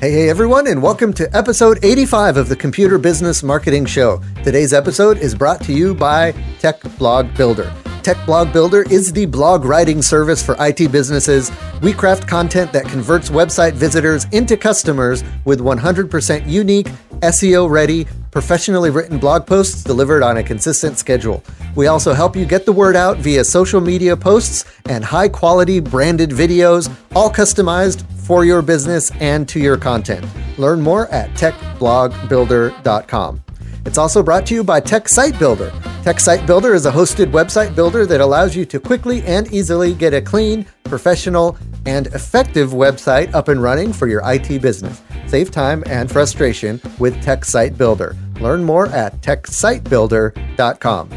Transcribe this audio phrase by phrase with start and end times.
[0.00, 4.22] Hey, hey, everyone, and welcome to episode 85 of the Computer Business Marketing Show.
[4.42, 7.70] Today's episode is brought to you by Tech Blog Builder.
[8.02, 11.52] Tech Blog Builder is the blog writing service for IT businesses.
[11.82, 16.88] We craft content that converts website visitors into customers with 100% unique,
[17.20, 21.44] SEO ready, professionally written blog posts delivered on a consistent schedule.
[21.74, 25.78] We also help you get the word out via social media posts and high quality
[25.78, 30.24] branded videos, all customized for your business and to your content.
[30.56, 33.42] Learn more at techblogbuilder.com.
[33.84, 35.72] It's also brought to you by Tech Site Builder.
[36.04, 39.94] Tech Site Builder is a hosted website builder that allows you to quickly and easily
[39.94, 45.02] get a clean, professional, and effective website up and running for your IT business.
[45.26, 48.14] Save time and frustration with Tech Site Builder.
[48.40, 51.10] Learn more at techsitebuilder.com.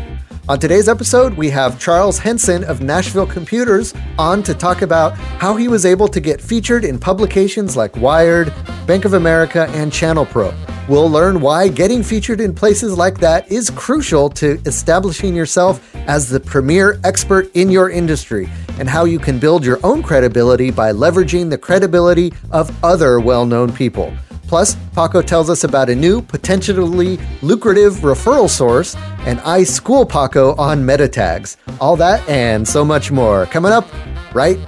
[0.50, 5.56] On today's episode, we have Charles Henson of Nashville Computers on to talk about how
[5.56, 8.54] he was able to get featured in publications like Wired,
[8.86, 10.54] Bank of America, and Channel Pro.
[10.90, 16.28] We'll learn why getting featured in places like that is crucial to establishing yourself as
[16.28, 20.92] the premier expert in your industry and how you can build your own credibility by
[20.92, 24.14] leveraging the credibility of other well known people.
[24.54, 28.96] Plus, Paco tells us about a new, potentially lucrative referral source,
[29.26, 31.58] and I school Paco on meta tags.
[31.82, 33.88] All that and so much more coming up
[34.32, 34.60] right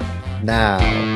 [0.42, 1.15] now.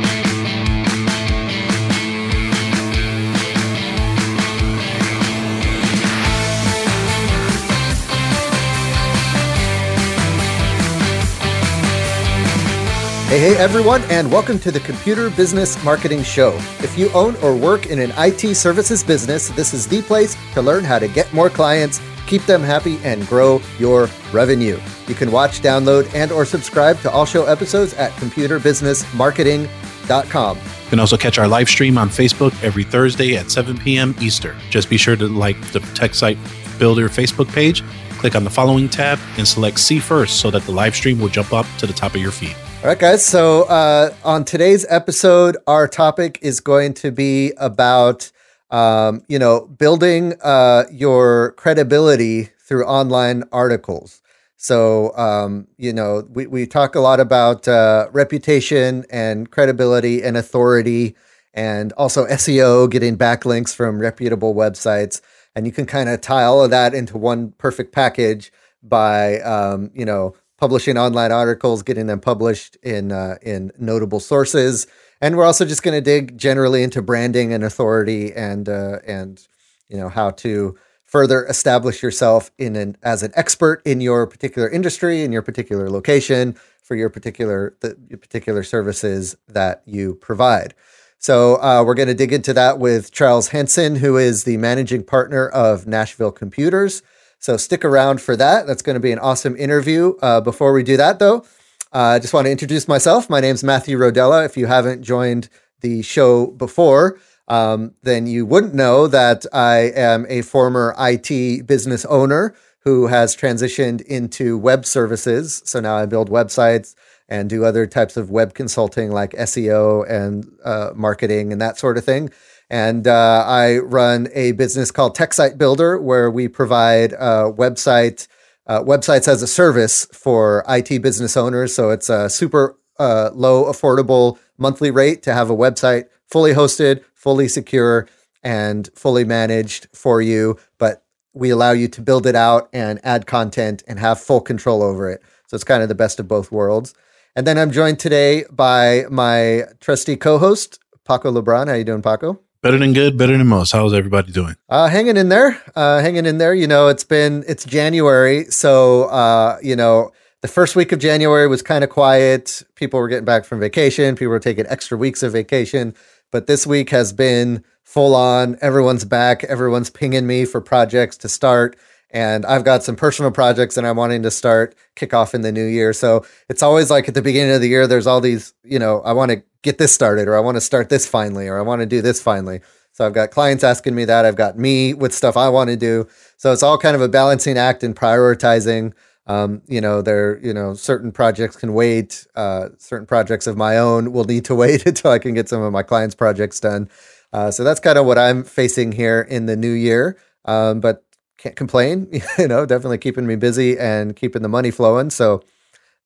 [13.29, 16.55] Hey, hey, everyone, and welcome to the Computer Business Marketing Show.
[16.79, 20.63] If you own or work in an IT services business, this is the place to
[20.63, 24.79] learn how to get more clients, keep them happy, and grow your revenue.
[25.05, 30.57] You can watch, download, and or subscribe to all show episodes at computerbusinessmarketing.com.
[30.57, 34.15] You can also catch our live stream on Facebook every Thursday at 7 p.m.
[34.19, 34.57] Eastern.
[34.71, 36.39] Just be sure to like the Tech Site
[36.79, 37.83] Builder Facebook page,
[38.17, 41.29] click on the following tab, and select See First so that the live stream will
[41.29, 42.55] jump up to the top of your feed.
[42.81, 43.25] All right, guys.
[43.25, 48.31] So uh, on today's episode, our topic is going to be about,
[48.71, 54.21] um, you know, building uh, your credibility through online articles.
[54.55, 60.37] So, um, you know, we, we talk a lot about uh, reputation and credibility and
[60.37, 61.17] authority,
[61.53, 65.19] and also SEO, getting backlinks from reputable websites.
[65.53, 69.91] And you can kind of tie all of that into one perfect package by, um,
[69.93, 74.87] you know, publishing online articles, getting them published in uh, in notable sources,
[75.21, 79.47] and we're also just going to dig generally into branding and authority and uh, and
[79.87, 80.75] you know how to
[81.05, 85.89] further establish yourself in an as an expert in your particular industry in your particular
[85.89, 90.73] location for your particular the particular services that you provide.
[91.21, 95.03] So uh, we're going to dig into that with Charles Henson, who is the managing
[95.03, 97.01] partner of Nashville Computers.
[97.39, 98.67] So stick around for that.
[98.67, 100.13] That's going to be an awesome interview.
[100.21, 101.45] Uh, before we do that, though,
[101.93, 103.29] uh, I just want to introduce myself.
[103.29, 104.45] My name's Matthew Rodella.
[104.45, 105.47] If you haven't joined
[105.79, 107.17] the show before,
[107.47, 113.35] um, then you wouldn't know that I am a former IT business owner who has
[113.35, 115.61] transitioned into web services.
[115.65, 116.93] So now I build websites
[117.29, 121.97] and do other types of web consulting like SEO and uh, marketing and that sort
[121.97, 122.31] of thing.
[122.69, 128.27] And uh, I run a business called Tech Site Builder, where we provide uh, website
[128.67, 131.73] uh, websites as a service for IT business owners.
[131.73, 137.03] So it's a super uh, low, affordable monthly rate to have a website fully hosted,
[137.15, 138.07] fully secure,
[138.43, 140.57] and fully managed for you.
[140.77, 141.03] But
[141.33, 145.09] we allow you to build it out and add content and have full control over
[145.09, 145.23] it.
[145.47, 146.93] So it's kind of the best of both worlds.
[147.35, 151.67] And then I'm joined today by my trusty co-host, Paco Lebron.
[151.67, 152.39] How you doing, Paco?
[152.61, 153.71] Better than good, better than most.
[153.71, 154.57] How's everybody doing?
[154.67, 156.53] Uh, hanging in there, uh, hanging in there.
[156.53, 160.11] You know, it's been it's January, so uh, you know
[160.41, 162.61] the first week of January was kind of quiet.
[162.75, 164.15] People were getting back from vacation.
[164.15, 165.95] People were taking extra weeks of vacation,
[166.33, 168.57] but this week has been full on.
[168.59, 169.45] Everyone's back.
[169.45, 171.77] Everyone's pinging me for projects to start.
[172.11, 175.51] And I've got some personal projects that I'm wanting to start kick off in the
[175.51, 175.93] new year.
[175.93, 179.01] So it's always like at the beginning of the year, there's all these, you know,
[179.01, 181.61] I want to get this started or I want to start this finally or I
[181.61, 182.61] want to do this finally.
[182.91, 184.25] So I've got clients asking me that.
[184.25, 186.07] I've got me with stuff I want to do.
[186.37, 188.93] So it's all kind of a balancing act and prioritizing.
[189.27, 192.25] Um, you know, there, you know, certain projects can wait.
[192.35, 195.61] Uh, certain projects of my own will need to wait until I can get some
[195.61, 196.89] of my clients' projects done.
[197.31, 200.17] Uh, so that's kind of what I'm facing here in the new year.
[200.45, 201.05] Um, but
[201.37, 202.21] can't complain.
[202.37, 205.09] You know, definitely keeping me busy and keeping the money flowing.
[205.09, 205.41] So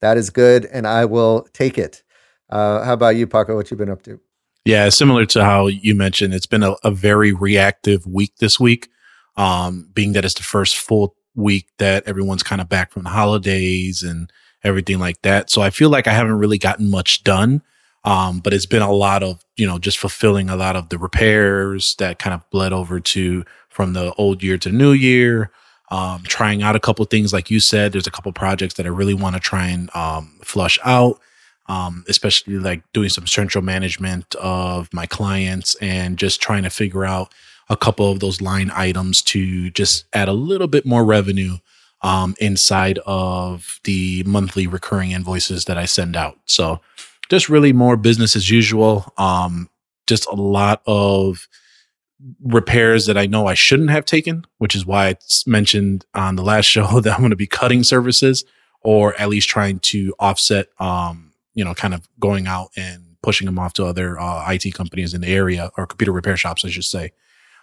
[0.01, 2.02] that is good, and I will take it.
[2.53, 3.55] Uh, how about you, Paco?
[3.55, 4.19] What you been up to?
[4.63, 8.89] Yeah, similar to how you mentioned, it's been a, a very reactive week this week.
[9.35, 13.09] Um, being that it's the first full week that everyone's kind of back from the
[13.09, 14.31] holidays and
[14.63, 15.49] everything like that.
[15.49, 17.63] So I feel like I haven't really gotten much done.
[18.05, 20.99] Um, but it's been a lot of, you know, just fulfilling a lot of the
[20.99, 25.49] repairs that kind of bled over to from the old year to new year.
[25.89, 28.89] Um, trying out a couple things, like you said, there's a couple projects that I
[28.89, 31.19] really want to try and um, flush out,
[31.73, 37.03] um, especially like doing some central management of my clients and just trying to figure
[37.03, 37.33] out
[37.67, 41.57] a couple of those line items to just add a little bit more revenue
[42.01, 46.37] um, inside of the monthly recurring invoices that I send out.
[46.45, 46.79] So
[47.29, 49.11] just really more business as usual.
[49.17, 49.69] Um,
[50.05, 51.47] just a lot of
[52.43, 55.15] repairs that I know I shouldn't have taken, which is why I
[55.47, 58.45] mentioned on the last show that I'm going to be cutting services
[58.81, 61.22] or at least trying to offset, um,
[61.53, 65.13] you know, kind of going out and pushing them off to other uh, IT companies
[65.13, 67.11] in the area or computer repair shops, I should say.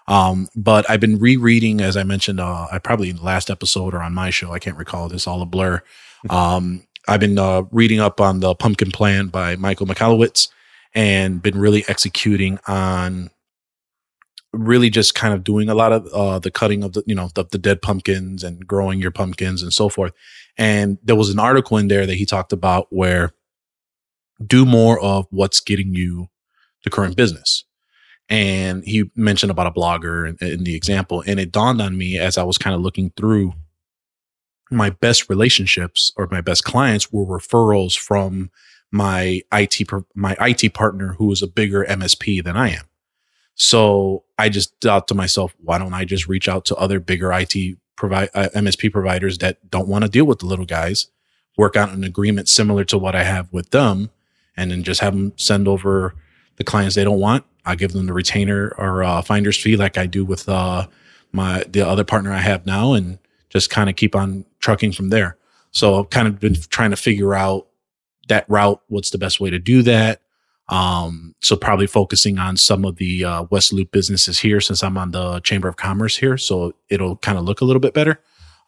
[0.08, 3.94] Um, but I've been rereading, as I mentioned, uh, I probably in the last episode
[3.94, 5.82] or on my show, I can't recall this all a blur.
[6.28, 10.48] Um, I've been uh, reading up on the Pumpkin Plan by Michael Michalowicz
[10.94, 13.30] and been really executing on
[14.52, 17.30] really just kind of doing a lot of uh, the cutting of the you know
[17.34, 20.12] the, the, dead pumpkins and growing your pumpkins and so forth.
[20.58, 23.32] And there was an article in there that he talked about where
[24.44, 26.28] do more of what's getting you
[26.84, 27.64] the current business.
[28.28, 32.18] And he mentioned about a blogger in, in the example, and it dawned on me
[32.18, 33.54] as I was kind of looking through
[34.70, 38.50] my best relationships or my best clients were referrals from
[38.92, 39.80] my IT
[40.14, 42.84] my IT partner who is a bigger MSP than I am.
[43.54, 47.32] So I just thought to myself, why don't I just reach out to other bigger
[47.32, 51.08] IT provide uh, MSP providers that don't want to deal with the little guys,
[51.58, 54.10] work out an agreement similar to what I have with them,
[54.56, 56.14] and then just have them send over
[56.56, 57.44] the clients they don't want.
[57.64, 60.86] I give them the retainer or uh, finder's fee like I do with uh,
[61.32, 63.18] my the other partner I have now, and
[63.48, 65.36] just kind of keep on trucking from there.
[65.72, 67.68] So I've kind of been trying to figure out
[68.28, 68.80] that route.
[68.88, 70.22] What's the best way to do that?
[70.68, 74.96] Um, so probably focusing on some of the uh, West Loop businesses here since I'm
[74.96, 76.36] on the Chamber of Commerce here.
[76.36, 78.20] So it'll kind of look a little bit better.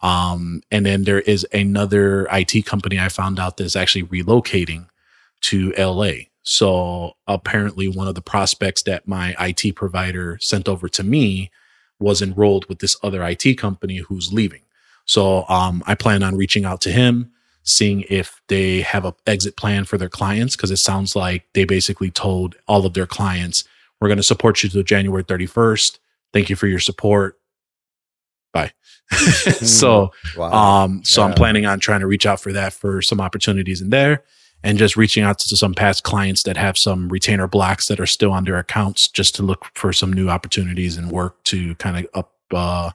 [0.03, 4.89] Um, and then there is another IT company I found out that's actually relocating
[5.43, 6.13] to LA.
[6.43, 11.51] So apparently one of the prospects that my IT provider sent over to me
[12.01, 14.63] was enrolled with this other IT company who's leaving.
[15.05, 17.31] So um, I plan on reaching out to him,
[17.63, 21.65] seeing if they have an exit plan for their clients, because it sounds like they
[21.65, 23.65] basically told all of their clients,
[24.01, 25.99] we're going to support you to January 31st.
[26.33, 27.39] Thank you for your support.
[28.53, 28.73] Bye.
[29.11, 30.85] so, wow.
[30.85, 31.29] um, so yeah.
[31.29, 34.25] I'm planning on trying to reach out for that for some opportunities in there
[34.65, 38.07] and just reaching out to some past clients that have some retainer blocks that are
[38.07, 41.97] still on their accounts just to look for some new opportunities and work to kind
[41.97, 42.91] of up, uh,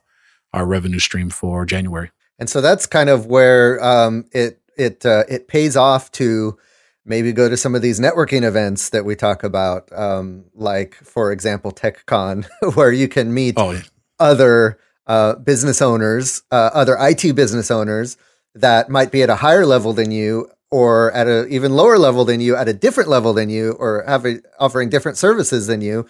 [0.52, 2.10] our revenue stream for January.
[2.38, 6.56] And so that's kind of where um, it it uh, it pays off to
[7.04, 11.32] maybe go to some of these networking events that we talk about, um, like for
[11.32, 13.80] example TechCon, where you can meet oh, yeah.
[14.20, 18.16] other uh, business owners, uh, other IT business owners
[18.54, 22.24] that might be at a higher level than you or at an even lower level
[22.24, 26.06] than you, at a different level than you, or having offering different services than you.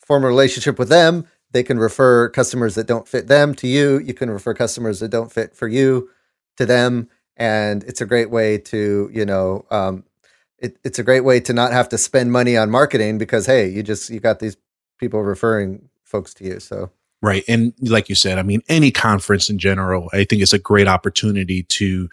[0.00, 3.98] Form a relationship with them, they can refer customers that don't fit them to you.
[3.98, 6.08] You can refer customers that don't fit for you
[6.56, 7.08] to them.
[7.36, 10.04] And it's a great way to, you know, um,
[10.58, 13.68] it, it's a great way to not have to spend money on marketing because, hey,
[13.68, 14.56] you just, you got these
[14.98, 16.58] people referring folks to you.
[16.58, 16.90] So,
[17.22, 17.44] right.
[17.46, 20.88] And like you said, I mean, any conference in general, I think it's a great
[20.88, 22.08] opportunity to,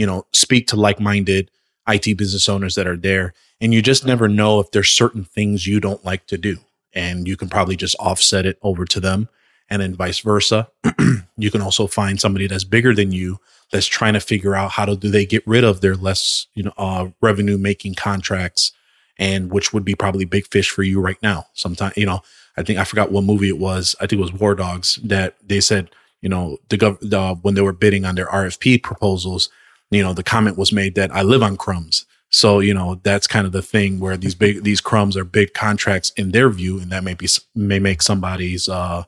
[0.00, 1.50] you know, speak to like minded
[1.86, 3.34] IT business owners that are there.
[3.60, 6.56] And you just never know if there's certain things you don't like to do
[6.94, 9.28] and you can probably just offset it over to them
[9.68, 10.68] and then vice versa.
[11.36, 13.40] you can also find somebody that's bigger than you
[13.72, 16.62] that's trying to figure out how to do they get rid of their less, you
[16.62, 18.72] know, uh, revenue making contracts
[19.18, 21.44] and which would be probably big fish for you right now.
[21.52, 22.22] Sometimes, you know,
[22.56, 23.94] I think I forgot what movie it was.
[24.00, 25.90] I think it was War Dogs that they said,
[26.22, 29.50] you know, the, gov- the when they were bidding on their RFP proposals,
[29.90, 32.06] you know, the comment was made that I live on crumbs.
[32.30, 35.52] So, you know, that's kind of the thing where these big, these crumbs are big
[35.52, 39.04] contracts in their view, and that may be, may make somebody's, uh,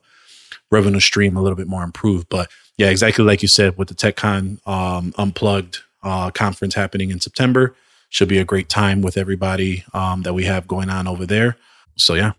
[0.71, 2.27] revenue stream a little bit more improved.
[2.29, 7.19] But yeah, exactly like you said, with the TechCon, um, unplugged, uh, conference happening in
[7.19, 7.75] September,
[8.09, 11.57] should be a great time with everybody, um, that we have going on over there.
[11.97, 12.33] So yeah.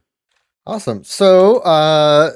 [0.66, 1.04] Awesome.
[1.04, 2.30] So, uh,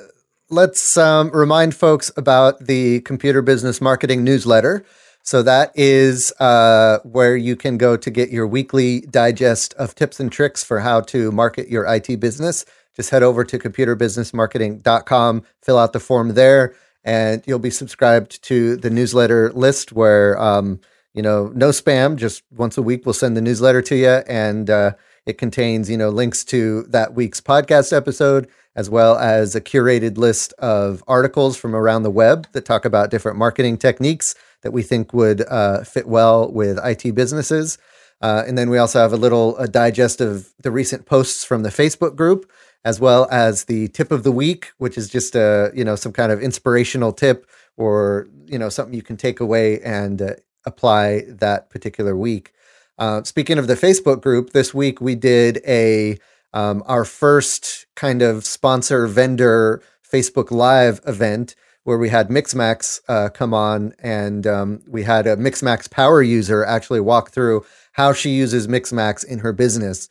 [0.50, 4.84] let's, um, remind folks about the computer business marketing newsletter.
[5.28, 10.20] So that is uh, where you can go to get your weekly digest of tips
[10.20, 12.64] and tricks for how to market your IT business.
[12.96, 18.76] Just head over to computerbusinessmarketing.com, fill out the form there, and you'll be subscribed to
[18.76, 20.80] the newsletter list where, um,
[21.12, 24.22] you know, no spam, just once a week we'll send the newsletter to you.
[24.26, 24.92] And uh,
[25.26, 30.16] it contains, you know, links to that week's podcast episode, as well as a curated
[30.16, 34.82] list of articles from around the web that talk about different marketing techniques that we
[34.82, 37.78] think would uh, fit well with IT businesses.
[38.20, 41.62] Uh, and then we also have a little a digest of the recent posts from
[41.62, 42.50] the Facebook group,
[42.84, 46.12] as well as the tip of the week, which is just a you know some
[46.12, 50.34] kind of inspirational tip or you know something you can take away and uh,
[50.66, 52.52] apply that particular week.
[52.98, 56.18] Uh, speaking of the Facebook group, this week we did a
[56.52, 61.54] um, our first kind of sponsor vendor Facebook Live event
[61.84, 66.64] where we had Mixmax uh, come on and um, we had a Mixmax power user
[66.64, 70.08] actually walk through how she uses Mixmax in her business.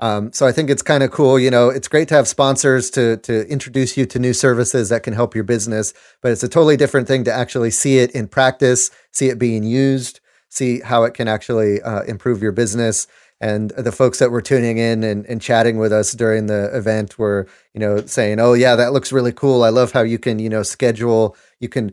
[0.00, 1.38] Um, so I think it's kind of cool.
[1.38, 5.04] You know, it's great to have sponsors to to introduce you to new services that
[5.04, 8.26] can help your business, but it's a totally different thing to actually see it in
[8.26, 13.06] practice, see it being used, see how it can actually uh, improve your business.
[13.42, 17.18] And the folks that were tuning in and, and chatting with us during the event
[17.18, 19.64] were, you know, saying, "Oh yeah, that looks really cool.
[19.64, 21.36] I love how you can, you know, schedule.
[21.58, 21.92] You can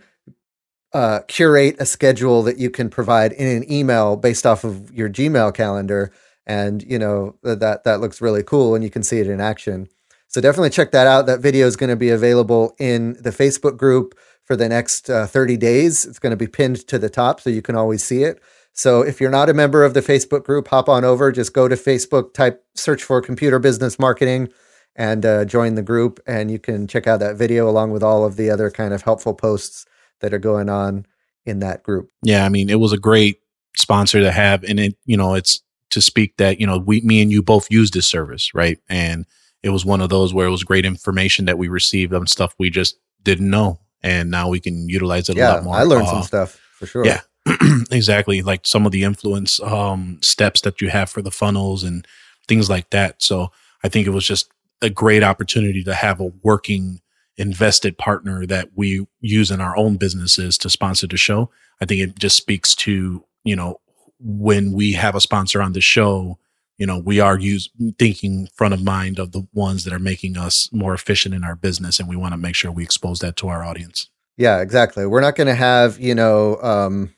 [0.94, 5.10] uh, curate a schedule that you can provide in an email based off of your
[5.10, 6.14] Gmail calendar."
[6.50, 9.88] and you know that that looks really cool and you can see it in action
[10.28, 13.78] so definitely check that out that video is going to be available in the facebook
[13.78, 17.40] group for the next uh, 30 days it's going to be pinned to the top
[17.40, 18.42] so you can always see it
[18.80, 21.34] so if you're not a member of the facebook group hop on over.
[21.34, 24.48] Just go to facebook type search for computer business marketing
[24.96, 26.22] and uh, join the group.
[26.26, 29.02] And you can check out that video along with all of the other kind of
[29.02, 29.86] helpful posts
[30.22, 31.06] that are going on
[31.46, 32.10] in that group.
[32.24, 33.42] Yeah i mean it was a great
[33.76, 34.64] sponsor to have.
[34.64, 37.70] And it you know it's to speak that you know we me and you both
[37.70, 38.80] use this service right?
[38.88, 39.26] And
[39.62, 42.56] it was one of those where it was great information that we received on stuff
[42.58, 43.82] we just didn't know.
[44.02, 46.52] And now we can utilize it yeah, a lot more i learned uh, some stuff
[46.72, 47.06] for sure.
[47.06, 47.20] yeah
[47.92, 52.08] exactly like some of the influence um, steps that you have for the funnels and
[52.48, 53.52] things like that so
[53.84, 54.50] i think it was just
[54.82, 57.02] a great opportunity to have a working
[57.38, 61.50] invested partner that we use in our own businesses to sponsor the show
[61.82, 63.80] i think it just speaks to you know
[64.20, 66.38] when we have a sponsor on the show,
[66.78, 70.38] you know, we are use thinking front of mind of the ones that are making
[70.38, 72.00] us more efficient in our business.
[72.00, 74.10] And we want to make sure we expose that to our audience.
[74.38, 75.06] Yeah, exactly.
[75.06, 77.14] We're not going to have, you know, um,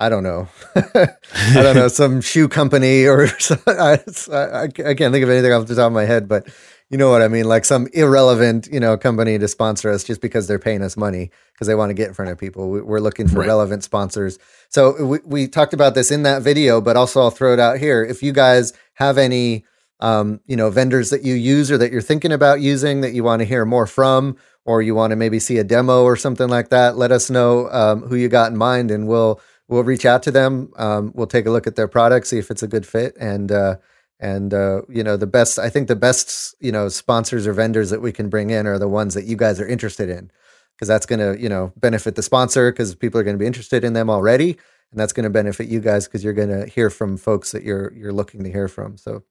[0.00, 1.08] I don't know, I
[1.52, 3.28] don't know, some shoe company or
[3.66, 3.98] I,
[4.32, 6.48] I, I, can't think of anything off the top of my head, but
[6.88, 7.44] you know what I mean?
[7.44, 11.30] Like some irrelevant, you know, company to sponsor us just because they're paying us money
[11.52, 12.70] because they want to get in front of people.
[12.70, 13.46] We, are looking for right.
[13.46, 14.38] relevant sponsors.
[14.70, 17.78] So we, we talked about this in that video, but also I'll throw it out
[17.78, 18.02] here.
[18.02, 19.66] If you guys have any,
[20.00, 23.22] um, you know, vendors that you use or that you're thinking about using that you
[23.22, 26.48] want to hear more from, or you want to maybe see a demo or something
[26.48, 30.04] like that, let us know um, who you got in mind, and we'll we'll reach
[30.04, 30.72] out to them.
[30.76, 33.50] Um, we'll take a look at their product, see if it's a good fit, and
[33.50, 33.76] uh,
[34.20, 37.90] and uh, you know the best i think the best you know sponsors or vendors
[37.90, 40.30] that we can bring in are the ones that you guys are interested in
[40.76, 43.46] because that's going to you know benefit the sponsor because people are going to be
[43.46, 44.50] interested in them already
[44.90, 47.62] and that's going to benefit you guys because you're going to hear from folks that
[47.62, 49.22] you're you're looking to hear from so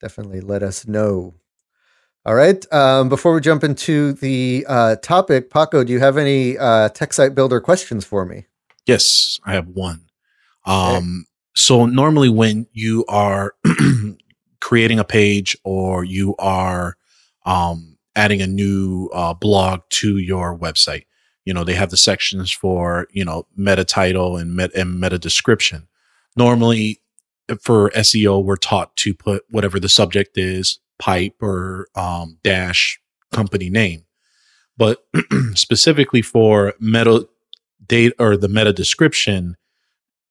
[0.00, 1.34] definitely let us know
[2.26, 6.58] all right um, before we jump into the uh, topic paco do you have any
[6.58, 8.46] uh, tech site builder questions for me
[8.90, 10.06] yes i have one
[10.66, 13.54] um, so normally when you are
[14.60, 16.96] creating a page or you are
[17.44, 21.06] um, adding a new uh, blog to your website,
[21.44, 25.18] you know, they have the sections for, you know, meta title and, met- and meta
[25.18, 25.88] description.
[26.36, 27.00] Normally
[27.60, 33.00] for SEO, we're taught to put whatever the subject is, pipe or um, dash
[33.32, 34.04] company name.
[34.76, 35.04] But
[35.54, 37.26] specifically for meta
[37.90, 39.56] data or the meta description,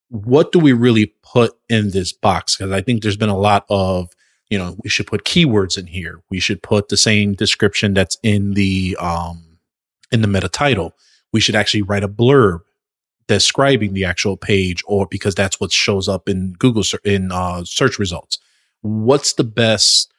[0.08, 2.56] what do we really put in this box?
[2.56, 4.08] Because I think there's been a lot of,
[4.48, 6.22] you know, we should put keywords in here.
[6.30, 9.58] We should put the same description that's in the um
[10.10, 10.94] in the meta title.
[11.32, 12.60] We should actually write a blurb
[13.28, 17.96] describing the actual page, or because that's what shows up in Google in uh, search
[17.96, 18.40] results.
[18.80, 20.12] What's the best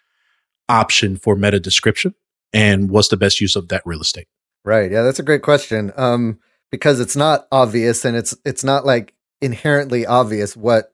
[0.69, 2.15] option for meta description,
[2.53, 4.27] and what's the best use of that real estate?
[4.63, 4.89] Right.
[4.89, 5.91] Yeah, that's a great question.
[5.97, 6.39] Um,
[6.71, 10.93] because it's not obvious, and it's it's not like inherently obvious what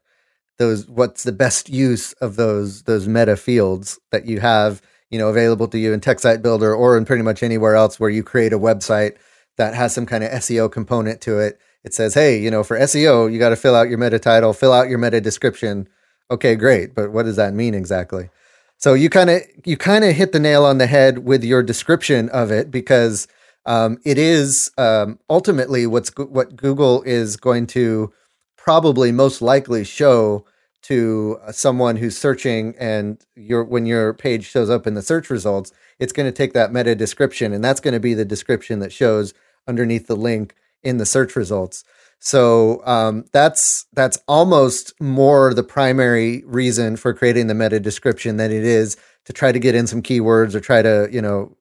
[0.57, 5.29] those what's the best use of those those meta fields that you have you know
[5.29, 8.53] available to you in TechSite Builder or in pretty much anywhere else where you create
[8.53, 9.17] a website
[9.57, 11.59] that has some kind of SEO component to it.
[11.83, 14.53] it says, hey, you know, for SEO, you got to fill out your meta title,
[14.53, 15.87] fill out your meta description.
[16.29, 16.93] Okay, great.
[16.93, 18.29] But what does that mean exactly?
[18.77, 21.63] So you kind of you kind of hit the nail on the head with your
[21.63, 23.27] description of it because
[23.67, 28.11] um, it is um, ultimately what's what Google is going to
[28.57, 30.45] probably most likely show
[30.83, 35.29] to uh, someone who's searching and your when your page shows up in the search
[35.29, 38.79] results it's going to take that meta description and that's going to be the description
[38.79, 39.33] that shows
[39.67, 41.83] underneath the link in the search results.
[42.19, 48.51] So um, that's that's almost more the primary reason for creating the meta description than
[48.51, 51.55] it is to try to get in some keywords or try to you know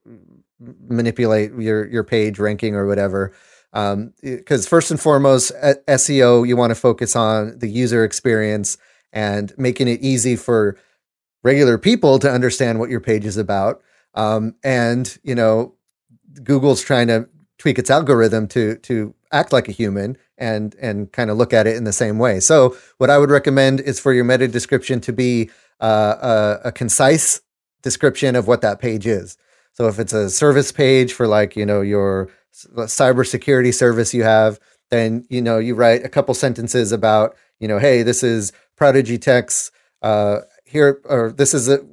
[0.61, 3.33] manipulate your your page ranking or whatever.
[3.73, 8.79] Because um, first and foremost, SEO you want to focus on the user experience
[9.13, 10.79] and making it easy for
[11.43, 13.83] regular people to understand what your page is about.
[14.15, 15.75] Um, and you know,
[16.43, 21.31] Google's trying to tweak its algorithm to to act like a human and and kind
[21.31, 22.41] of look at it in the same way.
[22.41, 26.73] So what I would recommend is for your meta description to be uh, a, a,
[26.73, 27.43] concise
[27.83, 29.37] description of what that page is.
[29.77, 34.59] So if it's a service page for like you know your cybersecurity service you have,
[34.91, 39.19] then you know you write a couple sentences about you know hey this is Prodigy
[39.19, 39.71] Techs
[40.03, 41.85] uh, here or this is a,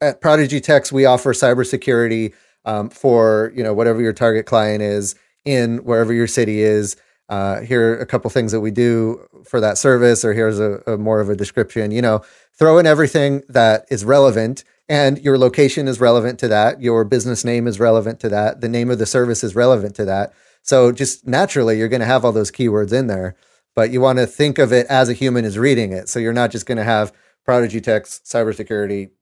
[0.00, 2.32] at Prodigy Techs we offer cybersecurity
[2.64, 6.96] um, for you know whatever your target client is in wherever your city is
[7.28, 10.82] uh, here are a couple things that we do for that service, or here's a,
[10.86, 11.90] a, more of a description.
[11.90, 12.22] You know,
[12.58, 16.82] throw in everything that is relevant, and your location is relevant to that.
[16.82, 18.60] Your business name is relevant to that.
[18.60, 20.34] The name of the service is relevant to that.
[20.60, 23.34] So just naturally, you're going to have all those keywords in there,
[23.74, 26.10] but you want to think of it as a human is reading it.
[26.10, 27.10] So you're not just going to have
[27.42, 29.12] Prodigy Techs, cybersecurity,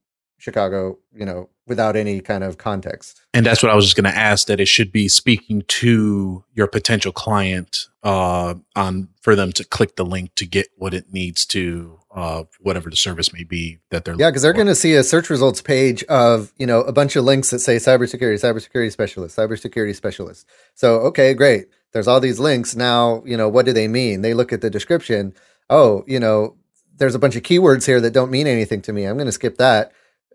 [0.41, 3.21] Chicago, you know, without any kind of context.
[3.35, 6.45] And that's what I was just going to ask that it should be speaking to
[6.55, 11.13] your potential client uh, on for them to click the link to get what it
[11.13, 14.75] needs to uh, whatever the service may be that they're yeah because they're going to
[14.75, 18.35] see a search results page of you know a bunch of links that say cybersecurity
[18.35, 20.49] cybersecurity specialist cybersecurity specialist.
[20.75, 21.67] So okay great.
[21.93, 22.75] There's all these links.
[22.75, 24.23] Now you know what do they mean?
[24.23, 25.35] They look at the description.
[25.69, 26.57] Oh you know
[26.97, 29.05] there's a bunch of keywords here that don't mean anything to me.
[29.05, 29.93] I'm going to skip that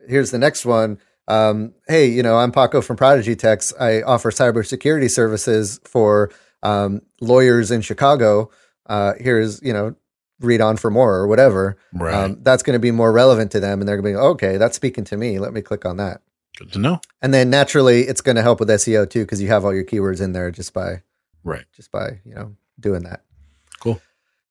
[0.08, 3.74] here's the next one um, hey, you know, I'm Paco from Prodigy Techs.
[3.80, 6.32] I offer cybersecurity services for
[6.64, 8.52] um, lawyers in Chicago.
[8.86, 9.96] Uh, here's, you know,
[10.40, 11.78] read on for more or whatever.
[11.94, 12.14] Right.
[12.14, 13.80] Um, that's going to be more relevant to them.
[13.80, 15.40] And they're going to be, okay, that's speaking to me.
[15.40, 16.22] Let me click on that.
[16.58, 17.02] Good to know.
[17.22, 19.84] And then naturally, it's going to help with SEO too, because you have all your
[19.84, 21.02] keywords in there just by,
[21.44, 21.66] right.
[21.76, 23.24] Just by, you know, doing that.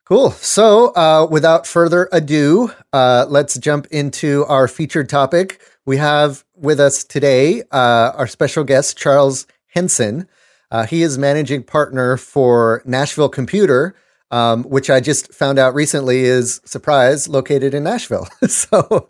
[0.05, 0.33] Cool.
[0.33, 5.63] So, uh, without further ado, uh, let's jump into our featured topic.
[5.87, 10.29] We have with us today uh, our special guest, Charles Henson.
[10.71, 13.95] Uh, he is managing partner for Nashville Computer,
[14.31, 18.29] um, which I just found out recently is, surprise, located in Nashville.
[18.47, 19.09] so,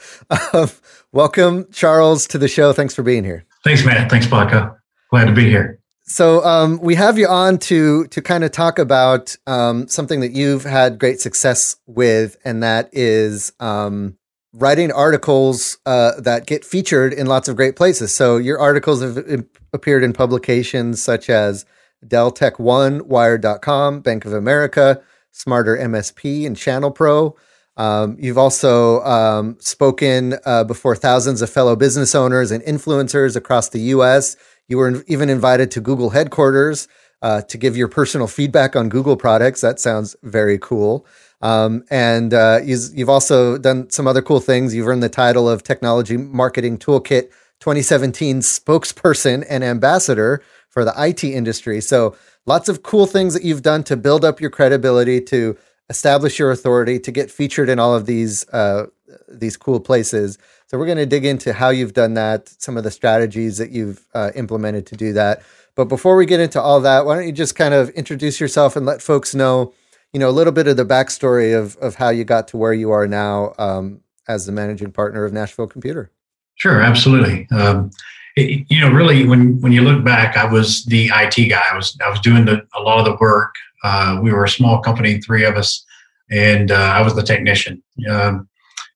[0.53, 0.71] um,
[1.11, 2.73] welcome, Charles, to the show.
[2.73, 3.45] Thanks for being here.
[3.65, 4.11] Thanks, Matt.
[4.11, 4.77] Thanks, Paco.
[5.11, 5.81] Glad to be here.
[6.07, 10.33] So um, we have you on to to kind of talk about um, something that
[10.33, 14.19] you've had great success with, and that is um,
[14.53, 18.15] writing articles uh, that get featured in lots of great places.
[18.15, 21.65] So your articles have appeared in publications such as
[22.07, 27.35] Dell Tech One, Wired.com, Bank of America, Smarter MSP, and Channel Pro.
[27.77, 33.71] Um, you've also um, spoken uh, before thousands of fellow business owners and influencers across
[33.71, 34.37] the U.S.
[34.69, 36.89] You were even invited to Google headquarters
[37.23, 39.61] uh, to give your personal feedback on Google products.
[39.61, 41.07] That sounds very cool.
[41.41, 44.75] Um, and uh, you've also done some other cool things.
[44.75, 51.25] You've earned the title of Technology Marketing Toolkit 2017 spokesperson and ambassador for the IT
[51.25, 51.81] industry.
[51.81, 55.57] So, lots of cool things that you've done to build up your credibility, to
[55.89, 58.87] establish your authority, to get featured in all of these uh,
[59.29, 60.39] these cool places.
[60.67, 63.71] So we're going to dig into how you've done that, some of the strategies that
[63.71, 65.43] you've uh, implemented to do that.
[65.75, 68.77] But before we get into all that, why don't you just kind of introduce yourself
[68.77, 69.75] and let folks know,
[70.13, 72.73] you know, a little bit of the backstory of of how you got to where
[72.73, 76.11] you are now um, as the managing partner of Nashville Computer.
[76.55, 77.49] Sure, absolutely.
[77.51, 77.91] Um,
[78.37, 81.63] it, you know, really, when when you look back, I was the IT guy.
[81.71, 83.55] I was I was doing the, a lot of the work.
[83.83, 85.85] Uh, we were a small company, three of us,
[86.31, 87.83] and uh, I was the technician.
[88.09, 88.49] Um,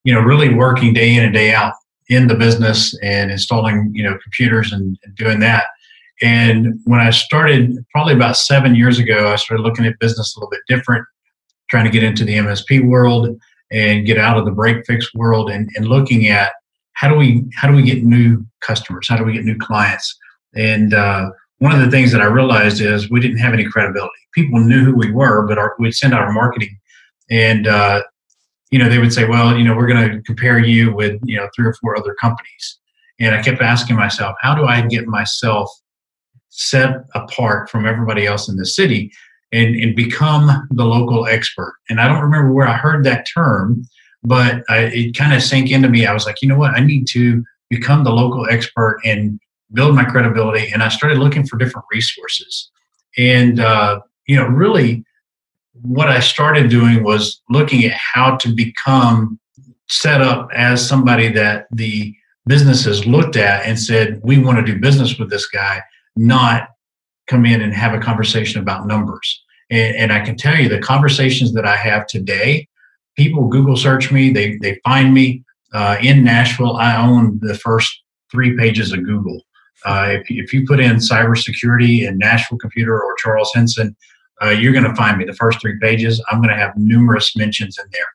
[0.09, 1.75] you know, really working day in and day out
[2.09, 5.65] in the business and installing, you know, computers and, and doing that.
[6.23, 10.41] And when I started, probably about seven years ago, I started looking at business a
[10.41, 11.05] little bit different,
[11.69, 13.39] trying to get into the MSP world
[13.71, 16.53] and get out of the break fix world and, and looking at
[16.95, 19.11] how do we how do we get new customers?
[19.11, 20.19] How do we get new clients?
[20.57, 24.15] And uh, one of the things that I realized is we didn't have any credibility.
[24.33, 26.81] People knew who we were, but our, we'd send out our marketing,
[27.31, 28.01] and uh,
[28.71, 31.37] you know they would say, "Well, you know, we're going to compare you with you
[31.37, 32.79] know three or four other companies."
[33.21, 35.71] And I kept asking myself, "How do I get myself
[36.51, 39.13] set apart from everybody else in the city
[39.53, 43.83] and, and become the local expert?" And I don't remember where I heard that term,
[44.23, 46.07] but I, it kind of sank into me.
[46.07, 46.75] I was like, "You know what?
[46.75, 49.41] I need to become the local expert and."
[49.75, 52.71] build my credibility and i started looking for different resources
[53.19, 55.05] and uh, you know really
[55.83, 59.39] what i started doing was looking at how to become
[59.89, 62.15] set up as somebody that the
[62.47, 65.81] businesses looked at and said we want to do business with this guy
[66.17, 66.69] not
[67.27, 69.45] come in and have a conversation about numbers.
[69.71, 72.67] And, and i can tell you the conversations that i have today
[73.17, 75.45] people google search me they, they find me.
[75.75, 79.43] Uh, in nashville i own the first three pages of google.
[79.85, 83.97] Uh, if, if you put in cybersecurity in Nashville Computer or Charles Henson,
[84.43, 85.25] uh, you're going to find me.
[85.25, 88.07] The first three pages, I'm going to have numerous mentions in there.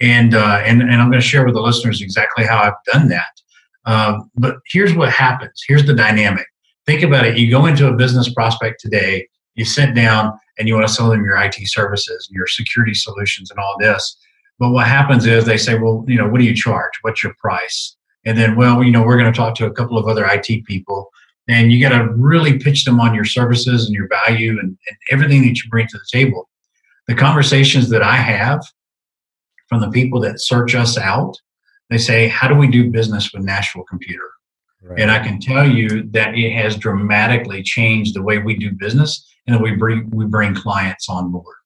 [0.00, 3.08] And, uh, and, and I'm going to share with the listeners exactly how I've done
[3.08, 3.40] that.
[3.86, 5.62] Um, but here's what happens.
[5.66, 6.46] Here's the dynamic.
[6.86, 7.38] Think about it.
[7.38, 11.10] You go into a business prospect today, you sit down and you want to sell
[11.10, 14.16] them your IT services, and your security solutions, and all this.
[14.58, 16.92] But what happens is they say, well, you know, what do you charge?
[17.02, 17.96] What's your price?
[18.26, 20.64] and then well you know we're going to talk to a couple of other it
[20.66, 21.10] people
[21.48, 24.96] and you got to really pitch them on your services and your value and, and,
[25.10, 26.48] everything that you bring to the table
[27.06, 28.60] the conversations that i have
[29.68, 31.34] from the people that search us out
[31.90, 34.30] they say how do we do business with nashville computer
[34.82, 35.00] right.
[35.00, 39.26] and i can tell you that it has dramatically changed the way we do business
[39.46, 41.56] and that we bring we bring clients on board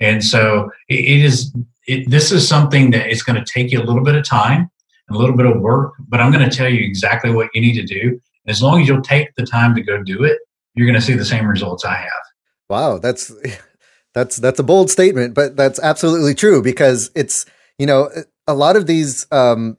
[0.00, 1.52] and so it, it is
[1.88, 4.70] it, this is something that is going to take you a little bit of time
[5.08, 7.62] and a little bit of work, but I'm going to tell you exactly what you
[7.62, 8.20] need to do.
[8.48, 10.38] As long as you'll take the time to go do it,
[10.74, 12.22] you're going to see the same results I have.
[12.68, 13.32] Wow, that's
[14.14, 17.46] that's that's a bold statement, but that's absolutely true because it's
[17.78, 18.10] you know
[18.46, 19.76] a lot of these um,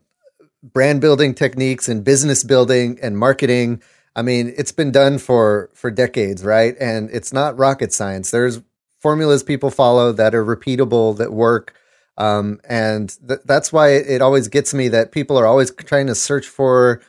[0.63, 3.81] brand building techniques and business building and marketing.
[4.15, 6.75] I mean, it's been done for for decades, right?
[6.79, 8.31] And it's not rocket science.
[8.31, 8.61] There's
[8.99, 11.73] formulas people follow that are repeatable that work
[12.19, 16.07] um, and th- that's why it, it always gets me that people are always trying
[16.07, 17.01] to search for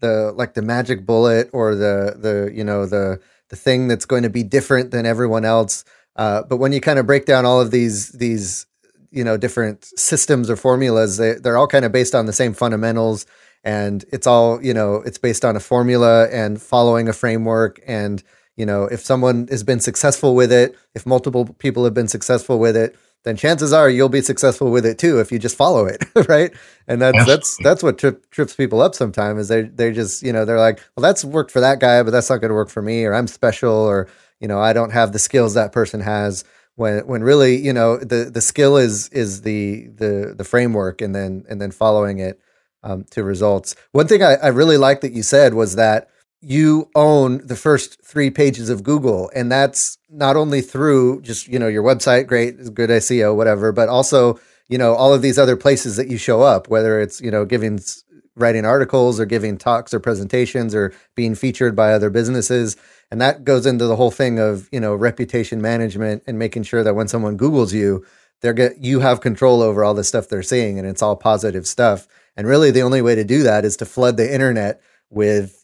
[0.00, 4.22] the like the magic bullet or the the you know the the thing that's going
[4.22, 5.84] to be different than everyone else.
[6.16, 8.66] Uh, but when you kind of break down all of these these
[9.10, 12.54] you know different systems or formulas, they they're all kind of based on the same
[12.54, 13.26] fundamentals,
[13.64, 18.22] and it's all you know it's based on a formula and following a framework and
[18.56, 22.58] you know if someone has been successful with it if multiple people have been successful
[22.58, 25.86] with it then chances are you'll be successful with it too if you just follow
[25.86, 26.52] it, right?
[26.86, 30.32] And that's that's that's what trip, trips people up sometimes is they they just you
[30.32, 32.70] know they're like, well, that's worked for that guy, but that's not going to work
[32.70, 34.08] for me, or I'm special, or
[34.40, 36.44] you know I don't have the skills that person has.
[36.76, 41.14] When when really you know the the skill is is the the the framework, and
[41.14, 42.40] then and then following it
[42.82, 43.74] um, to results.
[43.92, 46.08] One thing I, I really like that you said was that
[46.40, 51.58] you own the first three pages of Google, and that's not only through just you
[51.58, 55.56] know your website, great, good SEO, whatever, but also you know all of these other
[55.56, 57.80] places that you show up, whether it's you know giving
[58.36, 62.76] writing articles or giving talks or presentations or being featured by other businesses.
[63.10, 66.84] And that goes into the whole thing of you know reputation management and making sure
[66.84, 68.06] that when someone googles you
[68.40, 71.66] they're get you have control over all the stuff they're seeing and it's all positive
[71.66, 72.06] stuff.
[72.36, 75.57] And really the only way to do that is to flood the internet with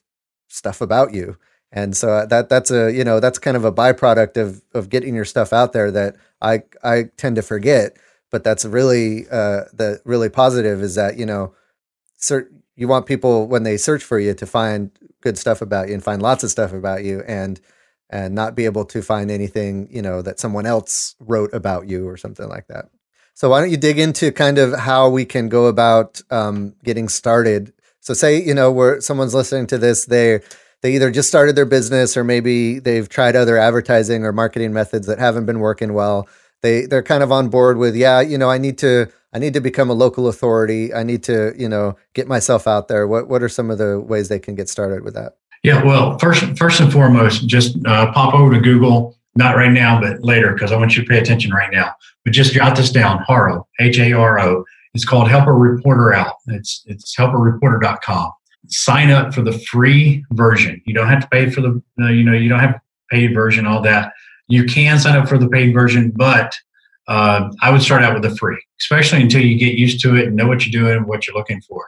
[0.54, 1.36] stuff about you.
[1.72, 4.88] And so uh, that that's a you know that's kind of a byproduct of of
[4.88, 7.96] getting your stuff out there that I I tend to forget.
[8.30, 11.52] But that's really uh, the really positive is that you know,
[12.20, 14.90] cert- you want people when they search for you to find
[15.20, 17.60] good stuff about you and find lots of stuff about you and
[18.08, 22.08] and not be able to find anything you know that someone else wrote about you
[22.08, 22.86] or something like that.
[23.34, 27.08] So why don't you dig into kind of how we can go about um, getting
[27.08, 27.72] started
[28.04, 30.40] so say, you know, where someone's listening to this, they
[30.82, 35.06] they either just started their business or maybe they've tried other advertising or marketing methods
[35.06, 36.28] that haven't been working well.
[36.60, 39.54] They they're kind of on board with, yeah, you know, I need to I need
[39.54, 40.92] to become a local authority.
[40.92, 43.08] I need to, you know, get myself out there.
[43.08, 45.36] What what are some of the ways they can get started with that?
[45.62, 49.16] Yeah, well, first first and foremost, just uh, pop over to Google.
[49.36, 51.94] Not right now, but later, because I want you to pay attention right now.
[52.24, 54.64] But just jot this down: Haro, H A R O,
[54.94, 56.36] it's called Help a Reporter Out.
[56.46, 58.32] It's it's helpareporter.com.
[58.68, 60.80] Sign up for the free version.
[60.86, 62.80] You don't have to pay for the you know you don't have
[63.10, 64.12] paid version all that.
[64.48, 66.54] You can sign up for the paid version, but
[67.08, 70.28] uh, I would start out with the free, especially until you get used to it
[70.28, 71.86] and know what you're doing and what you're looking for.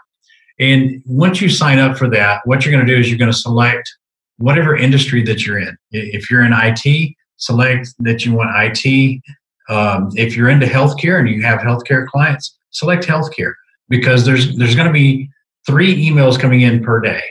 [0.58, 3.30] And once you sign up for that, what you're going to do is you're going
[3.30, 3.90] to select
[4.38, 5.76] whatever industry that you're in.
[5.90, 9.22] If you're in IT, select that you want IT.
[9.68, 13.52] Um, if you're into healthcare and you have healthcare clients, select healthcare
[13.88, 15.28] because there's there's going to be
[15.66, 17.22] three emails coming in per day,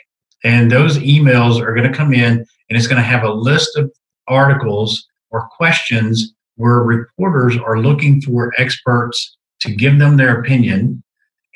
[0.44, 3.78] and those emails are going to come in and it's going to have a list
[3.78, 3.92] of
[4.28, 11.04] articles or questions where reporters are looking for experts to give them their opinion.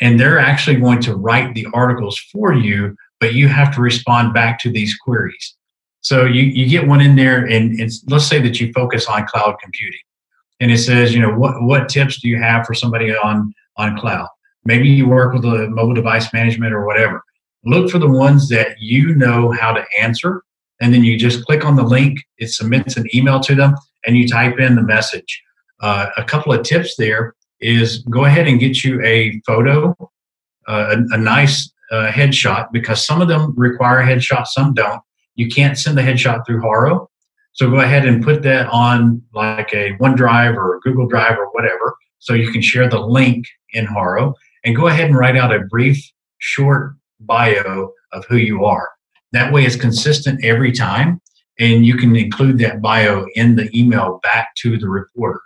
[0.01, 4.33] And they're actually going to write the articles for you but you have to respond
[4.33, 5.55] back to these queries.
[6.01, 9.27] So you, you get one in there and it's, let's say that you focus on
[9.27, 9.99] cloud computing.
[10.61, 13.97] And it says you know what, what tips do you have for somebody on on
[13.97, 14.27] cloud
[14.65, 17.23] maybe you work with a mobile device management or whatever
[17.65, 20.43] look for the ones that you know how to answer
[20.81, 23.73] and then you just click on the link it submits an email to them
[24.05, 25.41] and you type in the message
[25.81, 29.95] uh, a couple of tips there is go ahead and get you a photo,
[30.67, 35.01] uh, a, a, nice uh, headshot, because some of them require a headshot, some don't.
[35.35, 37.09] You can't send the headshot through Haro.
[37.53, 41.49] So go ahead and put that on like a OneDrive or a Google Drive or
[41.51, 45.53] whatever, so you can share the link in Haro and go ahead and write out
[45.53, 46.01] a brief,
[46.37, 48.89] short bio of who you are.
[49.31, 51.21] That way it's consistent every time,
[51.59, 55.41] and you can include that bio in the email back to the reporter.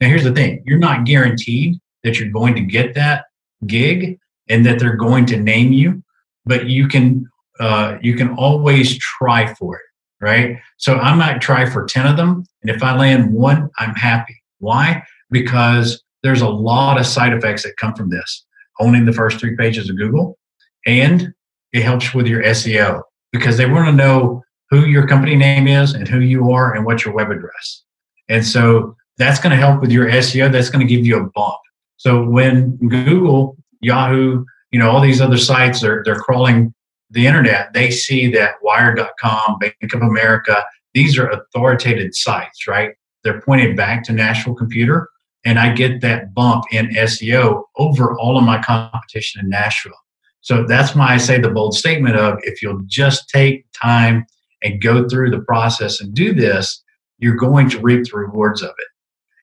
[0.00, 3.24] Now, here's the thing you're not guaranteed that you're going to get that
[3.66, 6.02] gig and that they're going to name you,
[6.44, 9.82] but you can uh, you can always try for it,
[10.20, 10.58] right?
[10.76, 14.36] So I might try for 10 of them, and if I land one, I'm happy.
[14.58, 15.02] Why?
[15.30, 18.44] Because there's a lot of side effects that come from this.
[18.80, 20.36] Owning the first three pages of Google,
[20.84, 21.32] and
[21.72, 25.94] it helps with your SEO because they want to know who your company name is
[25.94, 27.84] and who you are and what's your web address.
[28.28, 30.50] And so that's going to help with your SEO.
[30.50, 31.58] That's going to give you a bump.
[31.96, 36.74] So when Google, Yahoo, you know, all these other sites are they're crawling
[37.10, 42.90] the internet, they see that Wired.com, Bank of America, these are authoritative sites, right?
[43.22, 45.08] They're pointed back to Nashville Computer,
[45.46, 49.92] and I get that bump in SEO over all of my competition in Nashville.
[50.40, 54.26] So that's why I say the bold statement of if you'll just take time
[54.62, 56.82] and go through the process and do this,
[57.18, 58.88] you're going to reap the rewards of it.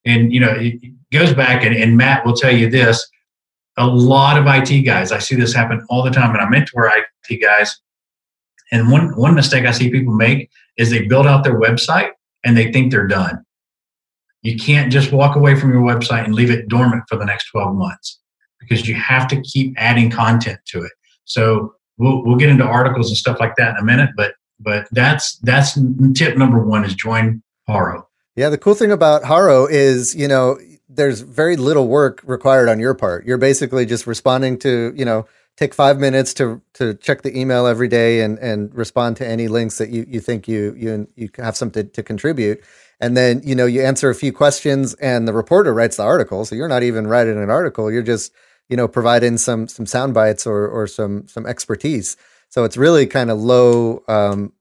[0.06, 0.82] And you know, it
[1.14, 3.10] goes back, and, and Matt will tell you this:
[3.78, 6.92] a lot of IT guys, I see this happen all the time, and I mentor
[7.30, 7.80] IT guys.
[8.74, 12.10] And one one mistake I see people make is they build out their website
[12.44, 13.46] and they think they're done.
[14.44, 17.50] You can't just walk away from your website and leave it dormant for the next
[17.52, 18.20] 12 months
[18.60, 20.92] because you have to keep adding content to it.
[21.26, 24.88] So we'll, we'll get into articles and stuff like that in a minute, but but
[24.92, 25.78] that's that's
[26.14, 28.08] tip number one is join Haro.
[28.36, 30.58] Yeah, the cool thing about Haro is, you know,
[30.90, 33.26] there's very little work required on your part.
[33.26, 35.26] You're basically just responding to, you know,
[35.58, 39.48] take five minutes to to check the email every day and and respond to any
[39.48, 42.64] links that you you think you you you have something to contribute.
[43.04, 46.46] And then, you know, you answer a few questions and the reporter writes the article.
[46.46, 47.92] So you're not even writing an article.
[47.92, 48.32] You're just,
[48.70, 52.16] you know, providing some some sound bites or or some some expertise.
[52.48, 54.54] So it's really kind of low um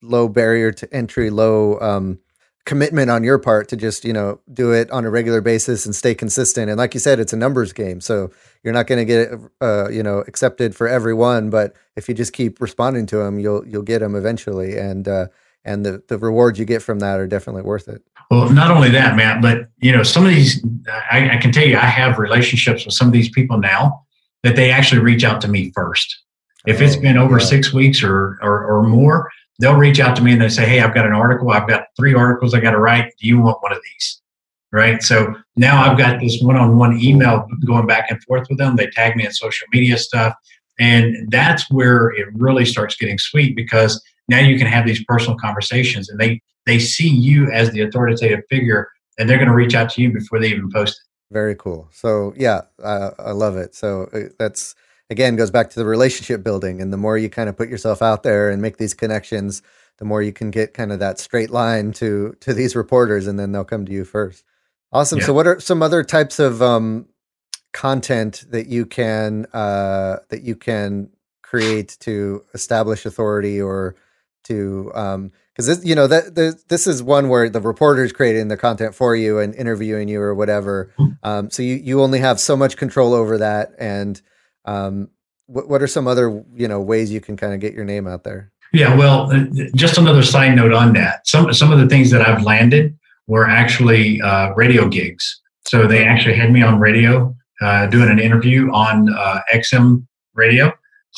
[0.00, 2.20] low barrier to entry, low um
[2.64, 5.96] commitment on your part to just you know do it on a regular basis and
[5.96, 8.30] stay consistent and like you said it's a numbers game so
[8.62, 9.30] you're not going to get
[9.62, 13.66] uh, you know accepted for everyone but if you just keep responding to them you'll
[13.66, 15.28] you'll get them eventually and uh,
[15.68, 18.88] and the the rewards you get from that are definitely worth it well not only
[18.88, 20.64] that matt but you know some of these
[21.10, 24.04] I, I can tell you i have relationships with some of these people now
[24.42, 26.22] that they actually reach out to me first
[26.66, 27.44] if it's oh, been over yeah.
[27.44, 29.28] six weeks or, or or more
[29.58, 31.50] they'll reach out to me and they say, Hey, I've got an article.
[31.50, 33.12] I've got three articles I got to write.
[33.20, 34.22] Do you want one of these?
[34.70, 35.02] Right.
[35.02, 38.76] So now I've got this one on one email going back and forth with them.
[38.76, 40.34] They tag me in social media stuff.
[40.78, 45.36] And that's where it really starts getting sweet because now you can have these personal
[45.38, 48.88] conversations and they, they see you as the authoritative figure
[49.18, 51.34] and they're going to reach out to you before they even post it.
[51.34, 51.88] Very cool.
[51.92, 53.74] So yeah, uh, I love it.
[53.74, 54.74] So uh, that's,
[55.10, 58.02] again goes back to the relationship building and the more you kind of put yourself
[58.02, 59.62] out there and make these connections
[59.98, 63.38] the more you can get kind of that straight line to to these reporters and
[63.38, 64.44] then they'll come to you first
[64.92, 65.26] awesome yeah.
[65.26, 67.06] so what are some other types of um,
[67.72, 71.10] content that you can uh, that you can
[71.42, 73.94] create to establish authority or
[74.44, 76.34] to um because this you know that
[76.68, 80.20] this is one where the reporter is creating the content for you and interviewing you
[80.20, 81.12] or whatever mm-hmm.
[81.22, 84.22] um, so you you only have so much control over that and
[84.64, 85.08] um,
[85.48, 88.06] what, what are some other you know ways you can kind of get your name
[88.06, 88.52] out there?
[88.72, 91.26] Yeah, well, uh, just another side note on that.
[91.26, 92.96] Some some of the things that I've landed
[93.26, 95.40] were actually uh, radio gigs.
[95.66, 100.72] So they actually had me on radio uh, doing an interview on uh, XM radio.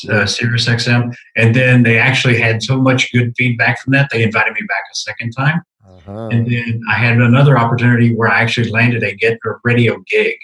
[0.09, 4.23] Uh, Sirius XM, and then they actually had so much good feedback from that they
[4.23, 5.61] invited me back a second time.
[5.85, 6.29] Uh-huh.
[6.31, 10.35] And then I had another opportunity where I actually landed a get a radio gig,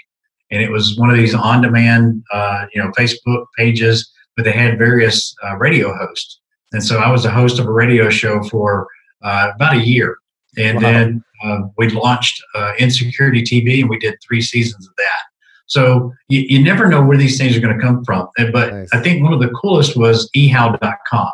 [0.51, 4.77] and it was one of these on-demand, uh, you know, Facebook pages, but they had
[4.77, 6.39] various uh, radio hosts,
[6.73, 8.87] and so I was a host of a radio show for
[9.23, 10.17] uh, about a year,
[10.57, 10.81] and wow.
[10.81, 15.26] then uh, we launched uh, Insecurity TV, and we did three seasons of that.
[15.67, 18.27] So you, you never know where these things are going to come from.
[18.37, 18.89] But nice.
[18.93, 21.31] I think one of the coolest was ehow.com.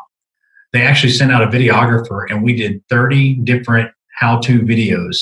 [0.74, 5.18] They actually sent out a videographer, and we did 30 different how-to videos.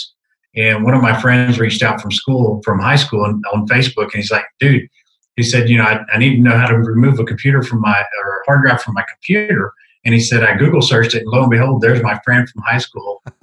[0.56, 4.06] And one of my friends reached out from school, from high school, on, on Facebook,
[4.06, 4.88] and he's like, "Dude,"
[5.36, 7.82] he said, "You know, I, I need to know how to remove a computer from
[7.82, 11.24] my or a hard drive from my computer." And he said, I Google searched it,
[11.24, 13.21] and lo and behold, there's my friend from high school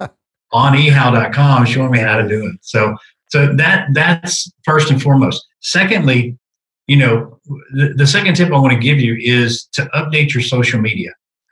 [0.51, 2.57] on ehow.com showing me how to do it.
[2.61, 2.95] So,
[3.29, 5.47] so that that's first and foremost.
[5.61, 6.37] Secondly,
[6.87, 7.39] you know,
[7.73, 11.11] the, the second tip I want to give you is to update your social media,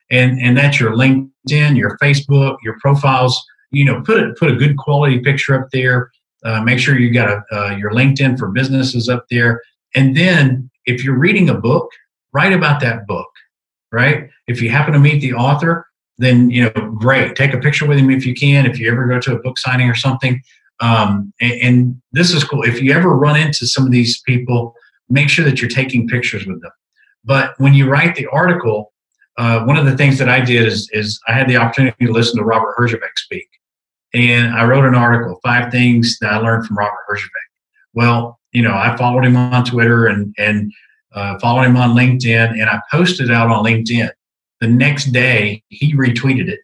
[0.09, 3.39] and and that's your LinkedIn, your Facebook, your profiles.
[3.71, 6.09] You know, put a, put a good quality picture up there.
[6.43, 9.61] Uh, make sure you got a, uh, your LinkedIn for businesses up there,
[9.93, 11.89] and then if you're reading a book,
[12.33, 13.29] write about that book.
[13.91, 14.29] Right?
[14.47, 17.35] If you happen to meet the author, then you know, great.
[17.35, 18.65] Take a picture with him if you can.
[18.65, 20.41] If you ever go to a book signing or something,
[20.79, 22.63] um, and, and, this is cool.
[22.63, 24.73] If you ever run into some of these people,
[25.09, 26.71] make sure that you're taking pictures with them.
[27.23, 28.93] But when you write the article,
[29.37, 32.11] uh, one of the things that I did is, is I had the opportunity to
[32.11, 33.47] listen to Robert Herjavec speak.
[34.13, 37.29] And I wrote an article, five things that I learned from Robert Herjavec.
[37.93, 40.71] Well, you know, I followed him on Twitter and, and
[41.13, 44.09] uh, followed him on LinkedIn, and I posted out on LinkedIn.
[44.61, 46.59] The next day, he retweeted it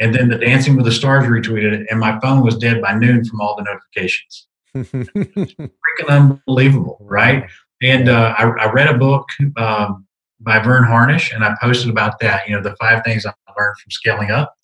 [0.00, 2.94] and then the Dancing with the Stars retweeted it, and my phone was dead by
[2.94, 4.48] noon from all the notifications.
[4.74, 7.48] Freaking unbelievable, right?
[7.82, 10.06] And uh, I, I, read a book um,
[10.40, 12.48] by Verne Harnish, and I posted about that.
[12.48, 14.54] You know, the five things I learned from scaling up,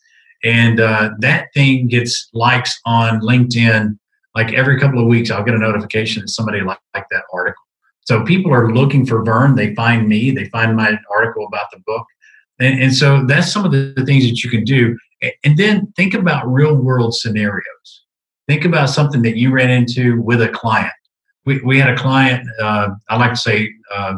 [0.43, 3.99] and uh, that thing gets likes on LinkedIn.
[4.35, 7.63] Like every couple of weeks, I'll get a notification that somebody liked, that article.
[8.03, 9.55] So people are looking for Verne.
[9.55, 10.31] They find me.
[10.31, 12.07] They find my article about the book,
[12.59, 14.97] and, and so that's some of the things that you can do.
[15.45, 18.05] And then think about real world scenarios.
[18.49, 20.93] Think about something that you ran into with a client.
[21.45, 24.15] We, we had a client, uh, I like to say uh,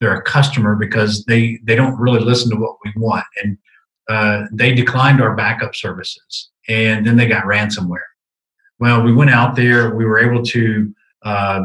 [0.00, 3.24] they're a customer because they, they don't really listen to what we want.
[3.42, 3.58] And
[4.08, 7.98] uh, they declined our backup services and then they got ransomware.
[8.78, 11.60] Well, we went out there, we were able to uh,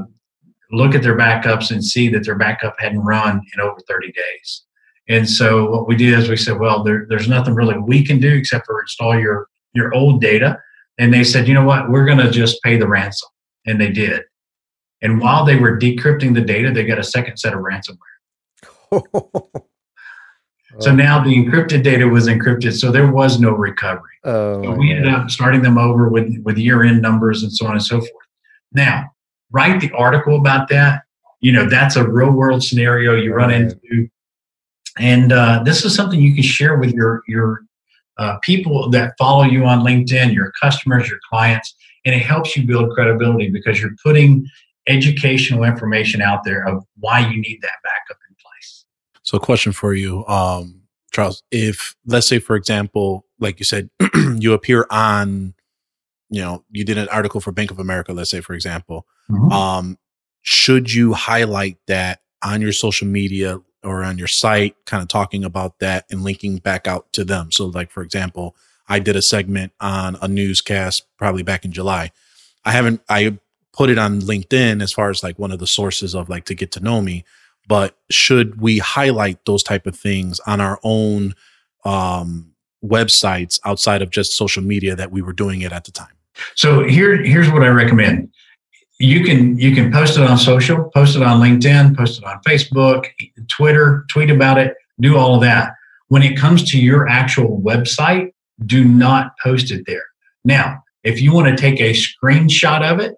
[0.72, 4.64] look at their backups and see that their backup hadn't run in over 30 days.
[5.10, 8.20] And so what we did is we said, well, there, there's nothing really we can
[8.20, 10.60] do except for install your your old data.
[10.98, 13.30] And they said, you know what, we're going to just pay the ransom,
[13.66, 14.24] and they did.
[15.02, 17.98] And while they were decrypting the data, they got a second set of ransomware.
[20.80, 24.12] so now the encrypted data was encrypted, so there was no recovery.
[24.26, 27.66] Oh, so we ended up starting them over with with year end numbers and so
[27.66, 28.12] on and so forth.
[28.74, 29.12] Now,
[29.52, 31.04] write the article about that.
[31.40, 34.10] You know, that's a real world scenario you run into
[35.00, 37.62] and uh, this is something you can share with your your
[38.18, 41.74] uh, people that follow you on LinkedIn, your customers, your clients,
[42.06, 44.46] and it helps you build credibility because you're putting
[44.88, 48.86] educational information out there of why you need that backup in place.
[49.24, 50.82] So, a question for you, um,
[51.12, 53.90] Charles: If let's say, for example, like you said,
[54.38, 55.54] you appear on,
[56.30, 59.52] you know, you did an article for Bank of America, let's say, for example, mm-hmm.
[59.52, 59.98] um,
[60.42, 65.44] should you highlight that on your social media or on your site, kind of talking
[65.44, 67.52] about that and linking back out to them.
[67.52, 68.56] So, like, for example,
[68.88, 72.12] I did a segment on a newscast probably back in July.
[72.66, 73.38] I haven't, I
[73.74, 76.56] put it on LinkedIn as far as like one of the sources of like to
[76.56, 77.24] get to know me.
[77.68, 81.36] But should we highlight those type of things on our own
[81.86, 86.16] um, websites outside of just social media that we were doing it at the time?
[86.56, 88.34] So here, here's what I recommend
[89.00, 92.40] you can you can post it on social, post it on LinkedIn, post it on
[92.46, 93.06] Facebook,
[93.48, 95.74] Twitter, tweet about it, do all of that.
[96.10, 98.34] When it comes to your actual website,
[98.66, 100.04] do not post it there.
[100.44, 103.16] Now, if you want to take a screenshot of it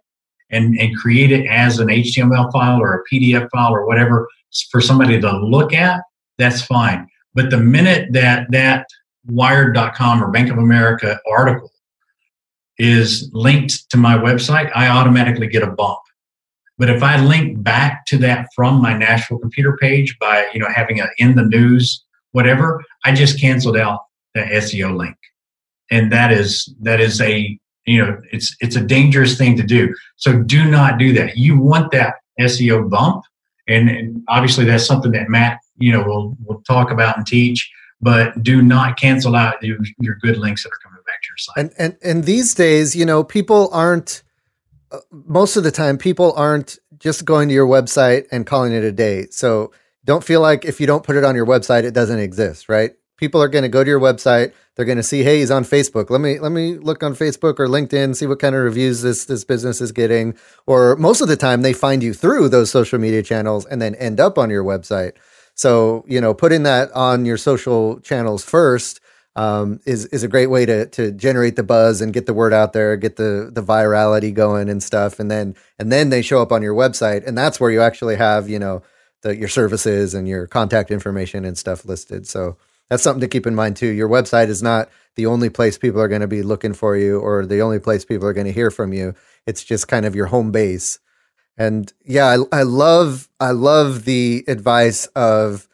[0.51, 4.27] and, and create it as an HTML file or a PDF file or whatever
[4.69, 6.01] for somebody to look at,
[6.37, 7.07] that's fine.
[7.33, 8.85] But the minute that that
[9.25, 11.71] wired.com or Bank of America article
[12.81, 15.99] is linked to my website, I automatically get a bump.
[16.79, 20.67] But if I link back to that from my Nashville computer page by you know
[20.73, 23.99] having a in the news whatever, I just canceled out
[24.33, 25.15] the SEO link,
[25.91, 29.93] and that is that is a you know it's it's a dangerous thing to do.
[30.15, 31.37] So do not do that.
[31.37, 33.25] You want that SEO bump,
[33.67, 37.71] and, and obviously that's something that Matt you know we'll we'll talk about and teach,
[38.01, 41.00] but do not cancel out your, your good links that are coming
[41.41, 41.57] site.
[41.57, 44.23] And and and these days, you know, people aren't
[44.91, 48.83] uh, most of the time people aren't just going to your website and calling it
[48.83, 49.27] a day.
[49.31, 49.71] So
[50.05, 52.91] don't feel like if you don't put it on your website, it doesn't exist, right?
[53.17, 54.51] People are going to go to your website.
[54.75, 56.09] They're going to see, hey, he's on Facebook.
[56.09, 59.25] Let me let me look on Facebook or LinkedIn, see what kind of reviews this
[59.25, 60.35] this business is getting.
[60.65, 63.95] Or most of the time, they find you through those social media channels and then
[63.95, 65.13] end up on your website.
[65.53, 68.99] So you know, putting that on your social channels first
[69.35, 72.53] um, is is a great way to to generate the buzz and get the word
[72.53, 76.41] out there, get the the virality going and stuff, and then and then they show
[76.41, 78.83] up on your website, and that's where you actually have you know
[79.21, 82.27] the, your services and your contact information and stuff listed.
[82.27, 82.57] So
[82.89, 83.87] that's something to keep in mind too.
[83.87, 87.19] Your website is not the only place people are going to be looking for you
[87.19, 89.13] or the only place people are going to hear from you.
[89.45, 90.99] It's just kind of your home base.
[91.57, 95.67] And yeah, I, I love I love the advice of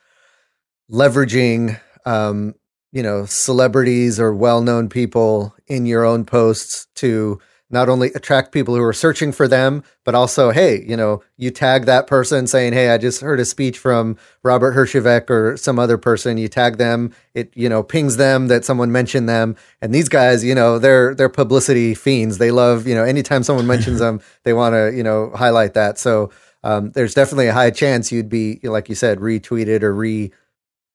[0.91, 2.55] leveraging um,
[2.91, 8.75] you know celebrities or well-known people in your own posts to not only attract people
[8.75, 12.71] who are searching for them, but also, hey, you know, you tag that person saying,
[12.71, 16.38] hey, I just heard a speech from Robert Herjavec or some other person.
[16.38, 20.43] You tag them, it you know pings them that someone mentioned them, and these guys,
[20.43, 22.38] you know, they're they're publicity fiends.
[22.38, 25.97] They love you know anytime someone mentions them, they want to you know highlight that.
[25.97, 26.31] So
[26.63, 30.31] um, there's definitely a high chance you'd be like you said retweeted or re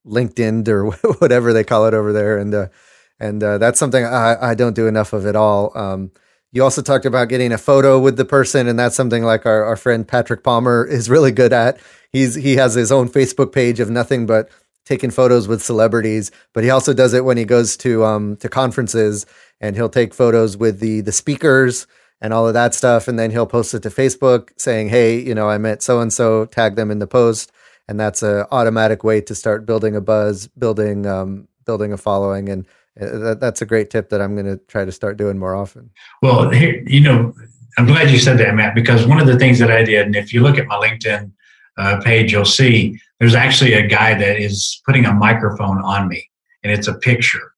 [0.07, 2.69] LinkedIn or whatever they call it over there, and uh,
[3.21, 5.77] and uh, that's something I, I don't do enough of at all.
[5.77, 6.11] Um,
[6.53, 9.65] you also talked about getting a photo with the person, and that's something like our,
[9.65, 11.79] our friend Patrick Palmer is really good at.
[12.11, 14.49] He's he has his own Facebook page of nothing but
[14.85, 18.49] taking photos with celebrities, but he also does it when he goes to um to
[18.49, 19.25] conferences
[19.61, 21.87] and he'll take photos with the the speakers
[22.21, 25.35] and all of that stuff, and then he'll post it to Facebook saying, "Hey, you
[25.35, 27.51] know, I met so and so." Tag them in the post,
[27.89, 32.49] and that's a automatic way to start building a buzz, building um building a following,
[32.49, 32.67] and
[33.01, 35.55] uh, that, that's a great tip that I'm going to try to start doing more
[35.55, 35.91] often.
[36.21, 37.33] Well, here, you know,
[37.79, 40.17] I'm glad you said that, Matt, because one of the things that I did, and
[40.17, 41.31] if you look at my LinkedIn
[41.79, 46.29] uh, page, you'll see there's actually a guy that is putting a microphone on me,
[46.63, 47.55] and it's a picture.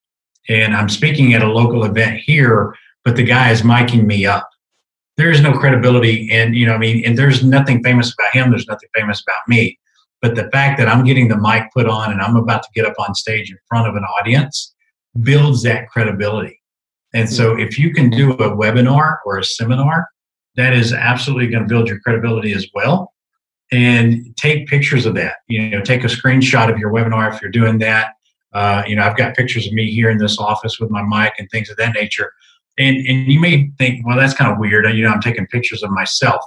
[0.49, 4.49] And I'm speaking at a local event here, but the guy is miking me up.
[5.16, 8.51] There is no credibility, and you know, I mean, and there's nothing famous about him.
[8.51, 9.79] There's nothing famous about me.
[10.25, 12.87] But the fact that I'm getting the mic put on and I'm about to get
[12.87, 14.75] up on stage in front of an audience,
[15.20, 16.62] builds that credibility.
[17.12, 20.09] And so if you can do a webinar or a seminar,
[20.57, 23.12] that is absolutely going to build your credibility as well.
[23.70, 25.35] And take pictures of that.
[25.47, 28.14] You know, take a screenshot of your webinar if you're doing that.
[28.55, 31.35] Uh, you know, I've got pictures of me here in this office with my mic
[31.39, 32.33] and things of that nature.
[32.79, 34.87] And and you may think, well, that's kind of weird.
[34.97, 36.43] You know, I'm taking pictures of myself.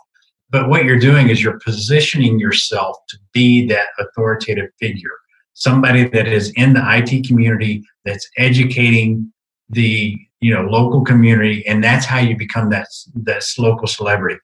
[0.50, 5.18] But what you're doing is you're positioning yourself to be that authoritative figure
[5.58, 9.32] somebody that is in the IT community that's educating
[9.70, 14.40] the you know local community, and that's how you become that that local celebrity.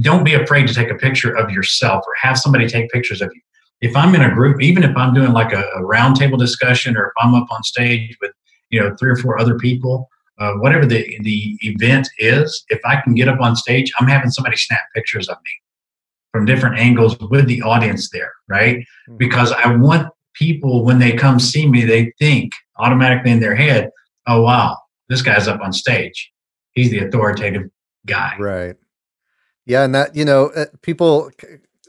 [0.00, 3.30] Don't be afraid to take a picture of yourself or have somebody take pictures of
[3.34, 3.40] you.
[3.82, 7.06] If I'm in a group, even if I'm doing like a, a roundtable discussion or
[7.08, 8.32] if I'm up on stage with
[8.70, 10.08] you know three or four other people,
[10.38, 14.30] uh, whatever the the event is, if I can get up on stage, I'm having
[14.30, 15.52] somebody snap pictures of me
[16.32, 18.78] from different angles with the audience there, right?
[18.78, 19.16] Mm-hmm.
[19.16, 23.90] Because I want people, when they come see me, they think automatically in their head,
[24.26, 24.76] oh, wow,
[25.08, 26.30] this guy's up on stage.
[26.72, 27.70] He's the authoritative
[28.04, 28.36] guy.
[28.38, 28.76] Right.
[29.64, 29.84] Yeah.
[29.84, 31.30] And that, you know, uh, people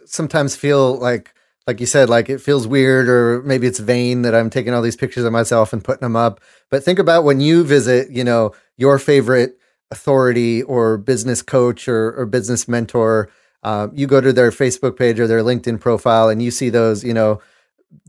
[0.05, 1.33] sometimes feel like,
[1.67, 4.81] like you said, like it feels weird or maybe it's vain that I'm taking all
[4.81, 6.39] these pictures of myself and putting them up.
[6.71, 9.57] But think about when you visit, you know, your favorite
[9.91, 13.29] authority or business coach or, or business mentor.
[13.63, 17.03] Um, you go to their Facebook page or their LinkedIn profile and you see those,
[17.03, 17.41] you know,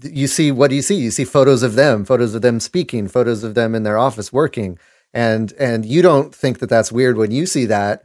[0.02, 0.96] you see what do you see?
[0.96, 4.32] You see photos of them, photos of them speaking, photos of them in their office
[4.32, 4.78] working,
[5.14, 8.02] and and you don't think that that's weird when you see that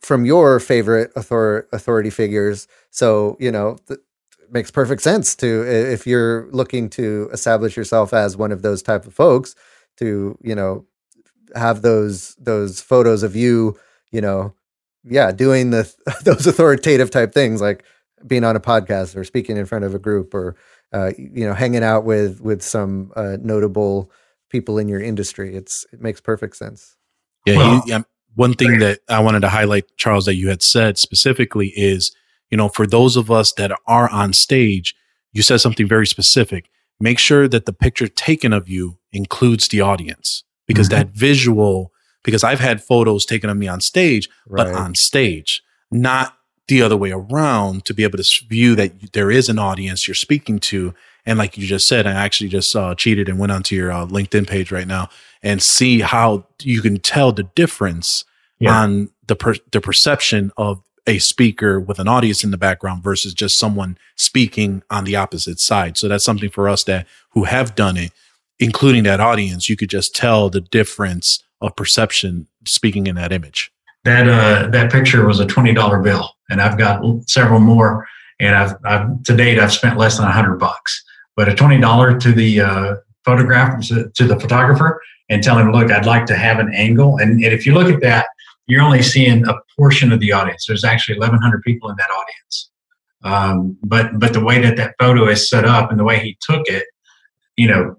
[0.00, 2.66] from your favorite author- authority figures.
[2.90, 3.78] So you know.
[3.86, 4.00] Th-
[4.50, 9.06] makes perfect sense to if you're looking to establish yourself as one of those type
[9.06, 9.54] of folks
[9.96, 10.84] to you know
[11.54, 13.78] have those those photos of you
[14.10, 14.52] you know
[15.04, 15.92] yeah doing the
[16.24, 17.84] those authoritative type things like
[18.26, 20.56] being on a podcast or speaking in front of a group or
[20.92, 24.10] uh, you know, hanging out with with some uh, notable
[24.48, 25.54] people in your industry.
[25.54, 26.96] It's it makes perfect sense.
[27.46, 28.02] Yeah, well, yeah.
[28.34, 32.12] One thing that I wanted to highlight, Charles, that you had said specifically is,
[32.50, 34.94] you know, for those of us that are on stage,
[35.32, 36.68] you said something very specific.
[36.98, 40.98] Make sure that the picture taken of you includes the audience because mm-hmm.
[40.98, 41.92] that visual.
[42.22, 44.66] Because I've had photos taken of me on stage, right.
[44.66, 46.36] but on stage, not
[46.68, 50.14] the other way around to be able to view that there is an audience you're
[50.14, 50.94] speaking to
[51.26, 54.06] And like you just said, I actually just uh, cheated and went onto your uh,
[54.06, 55.08] LinkedIn page right now
[55.42, 58.24] and see how you can tell the difference
[58.58, 58.74] yeah.
[58.74, 63.34] on the per- the perception of a speaker with an audience in the background versus
[63.34, 65.98] just someone speaking on the opposite side.
[65.98, 68.12] So that's something for us that who have done it,
[68.58, 73.70] including that audience, you could just tell the difference of perception speaking in that image.
[74.04, 78.06] That uh, that picture was a twenty dollar bill, and I've got several more.
[78.38, 81.04] And I've, I've to date I've spent less than a hundred bucks,
[81.36, 82.94] but a twenty dollar to the uh,
[83.24, 87.18] photograph to, to the photographer and tell him, look, I'd like to have an angle.
[87.18, 88.26] And, and if you look at that,
[88.70, 90.64] you're only seeing a portion of the audience.
[90.66, 92.70] There's actually 1,100 people in that audience.
[93.22, 96.38] Um, but but the way that that photo is set up and the way he
[96.40, 96.86] took it,
[97.56, 97.96] you know,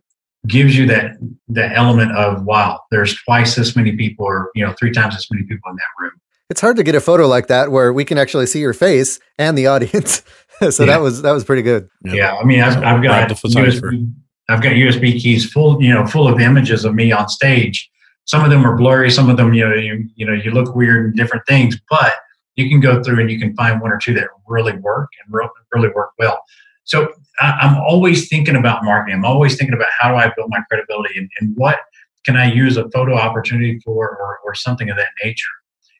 [0.47, 1.11] gives you that
[1.49, 5.27] that element of wow, there's twice as many people, or you know, three times as
[5.29, 6.13] many people in that room.
[6.49, 9.19] It's hard to get a photo like that where we can actually see your face
[9.37, 10.23] and the audience.
[10.69, 10.93] so yeah.
[10.93, 11.87] that was that was pretty good.
[12.03, 14.11] Yeah, yeah I mean, I've, I've got USB,
[14.49, 17.91] I've got USB keys full, you know, full of images of me on stage
[18.31, 20.73] some of them are blurry some of them you know you, you know you look
[20.75, 22.13] weird and different things but
[22.55, 25.33] you can go through and you can find one or two that really work and
[25.33, 26.41] re- really work well.
[26.83, 29.15] So I, am always thinking about marketing.
[29.15, 31.79] I'm always thinking about how do i build my credibility and, and what
[32.25, 35.49] can i use a photo opportunity for or, or something of that nature.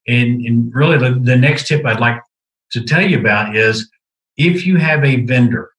[0.07, 2.21] And, and really the, the next tip i'd like
[2.71, 3.89] to tell you about is
[4.37, 5.69] if you have a vendor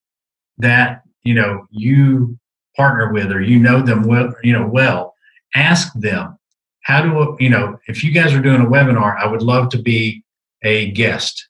[0.57, 2.37] that you know you
[2.75, 5.13] partner with or you know them well you know well
[5.55, 6.37] ask them
[6.83, 9.81] how do you know if you guys are doing a webinar i would love to
[9.81, 10.23] be
[10.63, 11.47] a guest.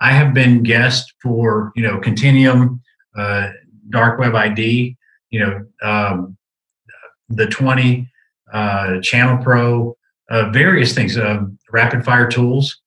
[0.00, 2.82] I have been guest for you know continuum
[3.16, 3.50] uh,
[3.90, 4.96] dark web id
[5.30, 6.36] you know um,
[7.28, 8.08] the 20
[8.52, 9.96] uh, channel pro
[10.30, 12.78] uh, various things uh, rapid fire tools.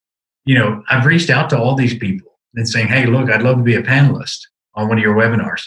[0.45, 3.57] You know i've reached out to all these people and saying hey look i'd love
[3.57, 4.39] to be a panelist
[4.75, 5.63] on one of your webinars.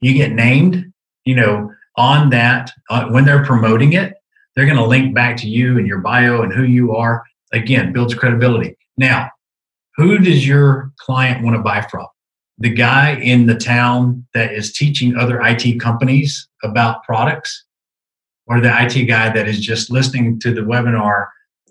[0.00, 0.92] You get named
[1.24, 4.14] you know on that uh, when they're promoting it
[4.54, 7.24] they're going to link back to you and your bio and who you are.
[7.52, 8.76] Again builds credibility.
[8.96, 9.30] Now
[9.96, 12.06] who does your client want to buy from?
[12.58, 17.64] The guy in the town that is teaching other IT companies about products?
[18.46, 21.28] Or the IT guy that is just listening to the webinar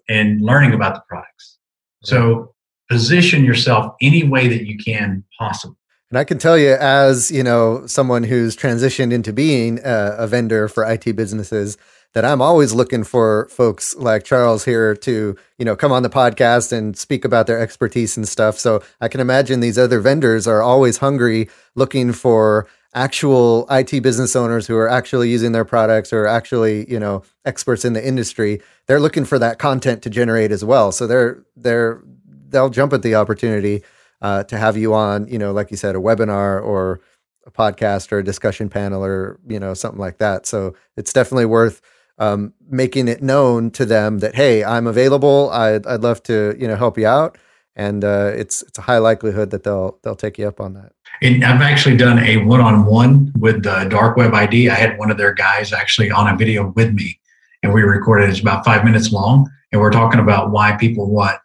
[0.10, 1.60] and learning about the products?
[2.04, 2.54] So
[2.90, 5.78] position yourself any way that you can possible.
[6.10, 10.28] And I can tell you, as you know, someone who's transitioned into being a, a,
[10.28, 11.78] vendor for IT businesses,
[12.14, 16.09] that I'm always looking for folks like Charles here to, you know, come on the
[16.09, 18.57] podcast and speak about their expertise and stuff.
[18.59, 24.36] So I can imagine these other vendors are always hungry, looking for actual IT business
[24.36, 28.61] owners who are actually using their products or actually, you know, experts in the industry.
[28.86, 30.91] They're looking for that content to generate as well.
[30.91, 32.01] So they're they're
[32.49, 33.84] they'll jump at the opportunity
[34.22, 37.01] uh, to have you on, you know, like you said, a webinar or
[37.45, 40.45] a podcast or a discussion panel or you know something like that.
[40.45, 41.82] So it's definitely worth
[42.18, 45.49] um, making it known to them that hey, I'm available.
[45.51, 47.38] I'd, I'd love to you know help you out,
[47.76, 50.93] and uh, it's it's a high likelihood that they'll they'll take you up on that.
[51.22, 54.70] And I've actually done a one-on-one with the Dark Web ID.
[54.70, 57.20] I had one of their guys actually on a video with me,
[57.61, 58.30] and we recorded.
[58.30, 61.38] It's about five minutes long, and we're talking about why people want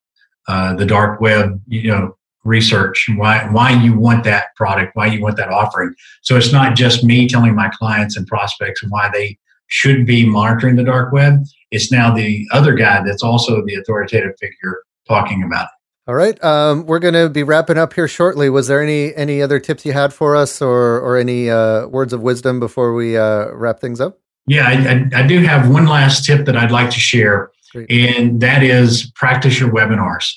[0.48, 1.60] uh, the dark web.
[1.66, 5.92] You know, research why why you want that product why you want that offering
[6.22, 9.36] so it's not just me telling my clients and prospects why they
[9.68, 11.44] should be monitoring the dark web.
[11.70, 15.70] It's now the other guy that's also the authoritative figure talking about it.
[16.08, 18.48] All right, um, we're going to be wrapping up here shortly.
[18.48, 22.14] Was there any any other tips you had for us, or or any uh, words
[22.14, 24.18] of wisdom before we uh, wrap things up?
[24.46, 27.90] Yeah, I, I, I, do have one last tip that I'd like to share, Great.
[27.90, 30.32] and that is practice your webinars.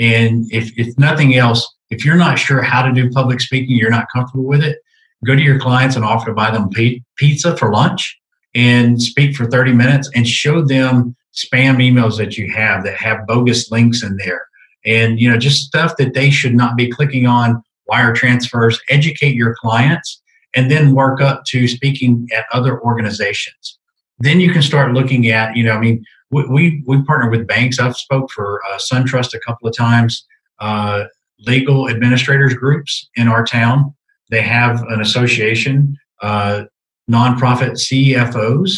[0.00, 3.90] And if if nothing else, if you're not sure how to do public speaking, you're
[3.90, 4.78] not comfortable with it,
[5.24, 6.68] go to your clients and offer to buy them
[7.16, 8.18] pizza for lunch
[8.54, 13.26] and speak for 30 minutes and show them spam emails that you have that have
[13.26, 14.46] bogus links in there.
[14.84, 19.34] And you know just stuff that they should not be clicking on wire transfers educate
[19.34, 20.20] your clients
[20.54, 23.78] and then work up to speaking at other organizations.
[24.18, 27.46] Then you can start looking at you know i mean we we, we partner with
[27.46, 27.78] banks.
[27.78, 30.26] I've spoke for uh, suntrust a couple of times
[30.58, 31.04] uh,
[31.40, 33.94] legal administrators groups in our town.
[34.30, 36.64] They have an association uh,
[37.10, 38.72] nonprofit CFOs.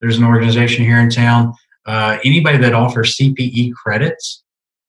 [0.00, 1.54] There's an organization here in town.
[1.86, 4.42] Uh, anybody that offers CPE credits.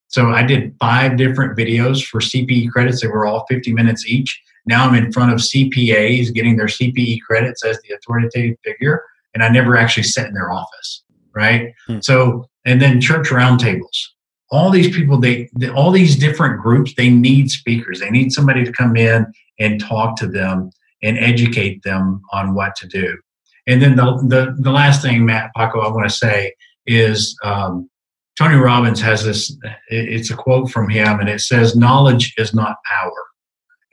[0.07, 3.01] So I did five different videos for CPE credits.
[3.01, 4.41] They were all 50 minutes each.
[4.65, 9.03] Now I'm in front of CPAs getting their CPE credits as the authoritative figure,
[9.33, 11.03] and I never actually sat in their office,
[11.33, 11.73] right?
[11.87, 11.99] Hmm.
[12.01, 14.09] So, and then church roundtables.
[14.51, 18.01] All these people, they, they, all these different groups, they need speakers.
[18.01, 19.25] They need somebody to come in
[19.59, 20.71] and talk to them
[21.01, 23.17] and educate them on what to do.
[23.67, 26.53] And then the, the, the last thing, Matt Paco, I want to say
[26.85, 27.89] is um,
[28.37, 29.55] Tony Robbins has this,
[29.89, 33.11] it's a quote from him, and it says, Knowledge is not power.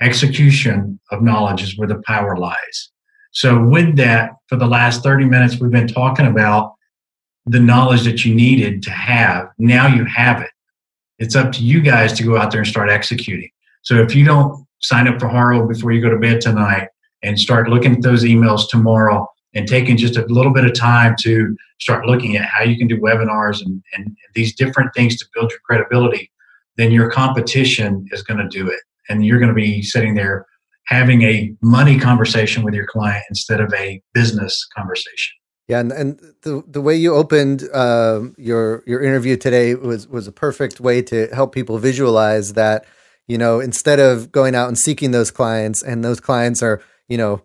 [0.00, 2.90] Execution of knowledge is where the power lies.
[3.32, 6.74] So, with that, for the last 30 minutes, we've been talking about
[7.46, 9.48] the knowledge that you needed to have.
[9.58, 10.50] Now you have it.
[11.18, 13.50] It's up to you guys to go out there and start executing.
[13.82, 16.88] So, if you don't sign up for Haro before you go to bed tonight
[17.22, 21.16] and start looking at those emails tomorrow, and taking just a little bit of time
[21.20, 25.26] to start looking at how you can do webinars and, and these different things to
[25.34, 26.30] build your credibility,
[26.76, 28.80] then your competition is going to do it.
[29.08, 30.44] And you're going to be sitting there
[30.84, 35.34] having a money conversation with your client instead of a business conversation.
[35.66, 40.26] Yeah, and, and the the way you opened uh, your your interview today was was
[40.26, 42.86] a perfect way to help people visualize that.
[43.26, 47.16] You know, instead of going out and seeking those clients, and those clients are you
[47.16, 47.42] know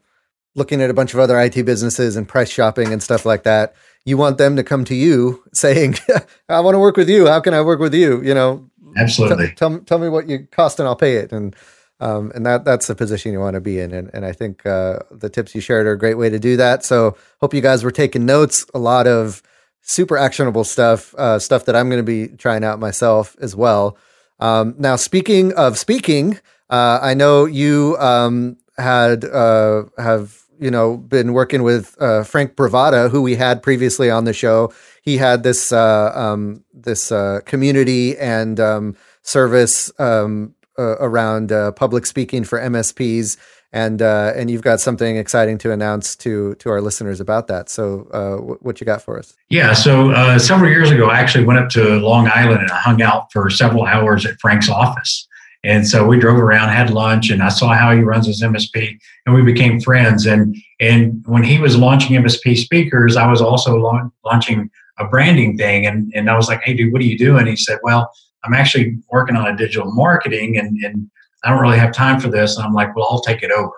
[0.55, 3.73] looking at a bunch of other IT businesses and price shopping and stuff like that.
[4.05, 5.95] You want them to come to you saying,
[6.49, 7.27] "I want to work with you.
[7.27, 9.49] How can I work with you?" You know, absolutely.
[9.49, 11.31] T- tell tell me what you cost and I'll pay it.
[11.31, 11.55] And
[11.99, 13.93] um, and that that's the position you want to be in.
[13.93, 16.57] And and I think uh, the tips you shared are a great way to do
[16.57, 16.83] that.
[16.83, 18.65] So hope you guys were taking notes.
[18.73, 19.41] A lot of
[19.81, 23.97] super actionable stuff, uh, stuff that I'm going to be trying out myself as well.
[24.39, 26.39] Um, now, speaking of speaking,
[26.69, 32.55] uh, I know you um, had uh, have you know been working with uh, Frank
[32.55, 34.73] Bravata, who we had previously on the show.
[35.01, 41.71] He had this uh, um, this uh, community and um, service um, uh, around uh,
[41.73, 43.37] public speaking for MSPs,
[43.71, 47.69] and and you've got something exciting to announce to to our listeners about that.
[47.69, 49.35] So, w- what you got for us?
[49.49, 53.01] Yeah, so several years ago, I actually went up to Long Island and I hung
[53.01, 55.27] out for several hours at Frank's office.
[55.65, 58.99] And so we drove around, had lunch, and I saw how he runs his MSP,
[59.25, 60.25] and we became friends.
[60.25, 65.57] And and when he was launching MSP speakers, I was also la- launching a branding
[65.57, 65.85] thing.
[65.85, 68.11] And and I was like, "Hey, dude, what are you doing?" He said, "Well,
[68.43, 71.09] I'm actually working on a digital marketing, and and
[71.45, 73.71] I don't really have time for this." And I'm like, "Well, I'll take it over."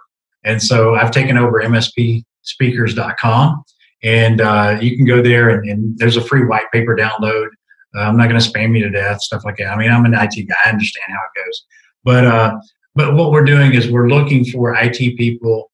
[0.44, 3.64] And so I've taken over MSPspeakers.com,
[4.04, 7.50] and uh, you can go there, and, and there's a free white paper download.
[7.96, 9.68] Uh, I'm not going to spam you to death, stuff like that.
[9.68, 10.56] I mean, I'm an IT guy.
[10.66, 11.66] I understand how it goes.
[12.04, 12.60] But uh,
[12.94, 15.72] but what we're doing is we're looking for IT people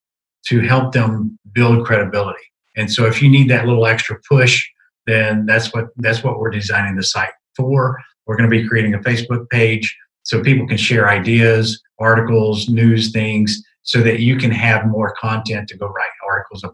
[0.47, 2.39] to help them build credibility.
[2.75, 4.67] And so if you need that little extra push,
[5.07, 7.99] then that's what that's what we're designing the site for.
[8.25, 13.11] We're going to be creating a Facebook page so people can share ideas, articles, news
[13.11, 16.73] things, so that you can have more content to go write articles about.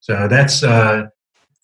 [0.00, 1.04] So that's uh,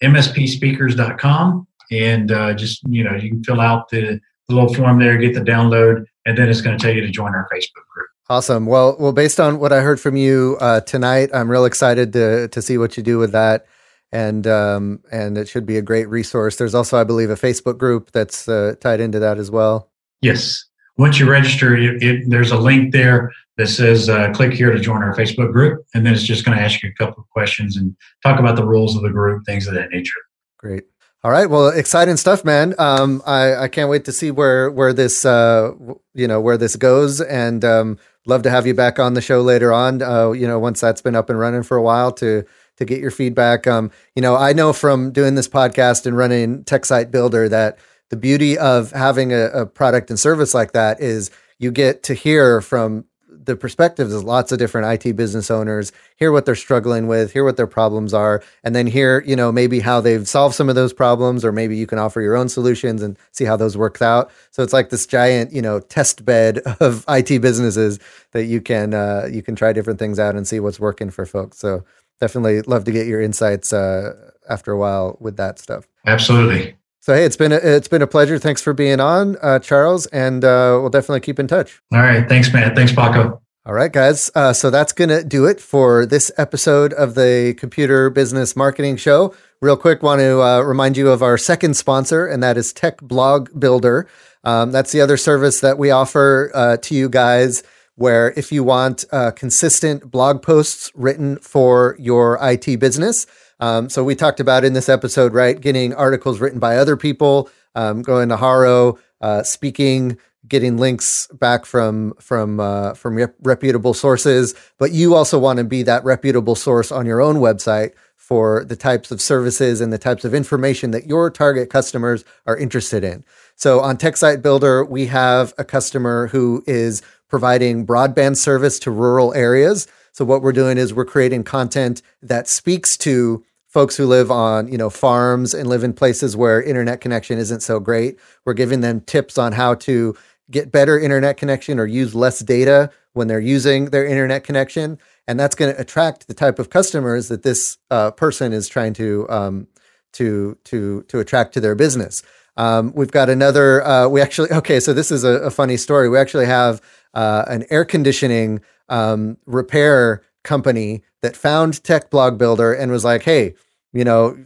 [0.03, 5.17] mspspeakers.com and uh, just you know you can fill out the, the little form there,
[5.17, 8.09] get the download, and then it's going to tell you to join our Facebook group.
[8.31, 8.67] Awesome.
[8.67, 12.49] Well, well, based on what I heard from you uh, tonight, I'm real excited to
[12.49, 13.67] to see what you do with that,
[14.13, 16.57] and um, and it should be a great resource.
[16.57, 19.91] There's also, I believe, a Facebook group that's uh, tied into that as well.
[20.21, 20.65] Yes.
[20.99, 24.81] Once you register, it, it, there's a link there that says uh, click here to
[24.81, 27.29] join our Facebook group, and then it's just going to ask you a couple of
[27.31, 30.19] questions and talk about the rules of the group, things of that nature.
[30.59, 30.85] Great.
[31.25, 31.51] All right.
[31.51, 32.77] Well, exciting stuff, man.
[32.79, 35.73] Um, I, I can't wait to see where where this uh,
[36.15, 39.41] you know where this goes, and um, love to have you back on the show
[39.41, 40.01] later on.
[40.01, 42.45] Uh, you know, once that's been up and running for a while to
[42.77, 43.67] to get your feedback.
[43.67, 47.81] Um, you know, I know from doing this podcast and running Tech Site Builder that
[48.11, 52.15] the beauty of having a, a product and service like that is you get to
[52.15, 53.05] hear from
[53.49, 57.43] the perspectives of lots of different IT business owners, hear what they're struggling with, hear
[57.43, 60.75] what their problems are, and then hear, you know, maybe how they've solved some of
[60.75, 64.01] those problems, or maybe you can offer your own solutions and see how those work
[64.01, 64.31] out.
[64.51, 67.99] So it's like this giant, you know, test bed of IT businesses
[68.33, 71.27] that you can uh, you can try different things out and see what's working for
[71.27, 71.59] folks.
[71.59, 71.85] So
[72.21, 75.89] definitely love to get your insights uh, after a while with that stuff.
[76.07, 76.78] Absolutely.
[77.09, 78.39] So hey, it's been a, it's been a pleasure.
[78.39, 81.81] Thanks for being on, uh, Charles, and uh, we'll definitely keep in touch.
[81.91, 82.77] All right, thanks, man.
[82.77, 83.41] Thanks, Paco.
[83.65, 84.31] All right, guys.
[84.35, 89.35] Uh, so that's gonna do it for this episode of the Computer Business Marketing Show.
[89.63, 93.01] Real quick, want to uh, remind you of our second sponsor, and that is Tech
[93.01, 94.07] Blog Builder.
[94.45, 97.63] Um, that's the other service that we offer uh, to you guys.
[97.95, 103.27] Where if you want uh, consistent blog posts written for your IT business
[103.61, 107.51] um, so we talked about in this episode, right, getting articles written by other people,
[107.75, 113.95] um, going to Haro, uh, speaking, getting links back from from uh, from rep- reputable
[113.95, 114.55] sources.
[114.79, 118.77] But you also want to be that reputable source on your own website for the
[118.77, 123.25] types of services and the types of information that your target customers are interested in.
[123.57, 128.91] So on Tech Site Builder, we have a customer who is providing broadband service to
[128.91, 129.87] rural areas.
[130.19, 134.67] So what we're doing is we're creating content that speaks to folks who live on,
[134.67, 138.19] you know, farms and live in places where internet connection isn't so great.
[138.45, 140.17] We're giving them tips on how to
[140.51, 144.99] get better internet connection or use less data when they're using their internet connection.
[145.29, 148.95] And that's going to attract the type of customers that this uh, person is trying
[148.95, 149.69] to um,
[150.15, 152.25] to to to attract to their business.
[152.57, 153.87] Um, we've got another.
[153.87, 154.81] Uh, we actually okay.
[154.81, 156.09] So this is a, a funny story.
[156.09, 156.83] We actually have
[157.15, 163.23] uh, an air conditioning um, repair company that found Tech Blog Builder and was like,
[163.23, 163.55] "Hey,
[163.93, 164.37] you know,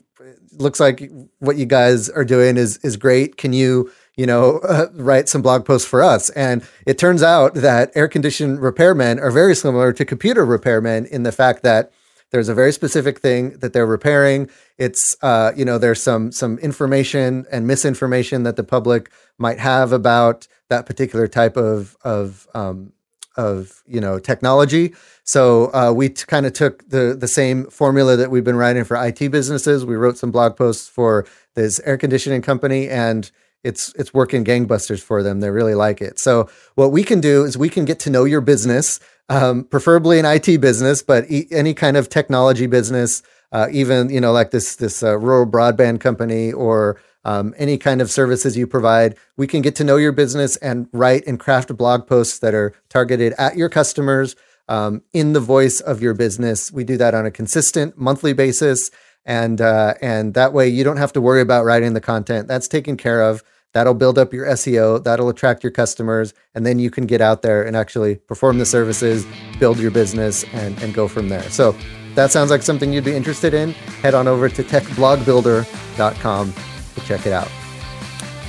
[0.52, 3.36] looks like what you guys are doing is is great.
[3.36, 7.54] Can you, you know, uh, write some blog posts for us?" And it turns out
[7.54, 11.92] that air condition repairmen are very similar to computer repairmen in the fact that
[12.32, 14.50] there's a very specific thing that they're repairing.
[14.78, 19.92] It's, uh, you know, there's some some information and misinformation that the public might have
[19.92, 22.92] about that particular type of of um,
[23.36, 24.94] of you know technology.
[25.24, 28.84] So uh, we t- kind of took the the same formula that we've been writing
[28.84, 29.84] for IT businesses.
[29.84, 33.30] We wrote some blog posts for this air conditioning company, and
[33.64, 35.40] it's it's working gangbusters for them.
[35.40, 36.18] They really like it.
[36.18, 40.18] So what we can do is we can get to know your business, um, preferably
[40.18, 44.50] an IT business, but e- any kind of technology business, uh, even you know like
[44.50, 49.16] this this uh, rural broadband company or um, any kind of services you provide.
[49.36, 52.74] We can get to know your business and write and craft blog posts that are
[52.88, 54.34] targeted at your customers
[54.68, 56.72] um, in the voice of your business.
[56.72, 58.90] We do that on a consistent monthly basis,
[59.24, 62.48] and uh, and that way you don't have to worry about writing the content.
[62.48, 63.42] That's taken care of.
[63.72, 65.02] That'll build up your SEO.
[65.02, 68.66] That'll attract your customers, and then you can get out there and actually perform the
[68.66, 69.26] services,
[69.58, 71.48] build your business, and and go from there.
[71.50, 71.74] So.
[72.14, 73.72] That sounds like something you'd be interested in.
[74.02, 76.52] Head on over to techblogbuilder.com
[76.94, 77.48] to check it out.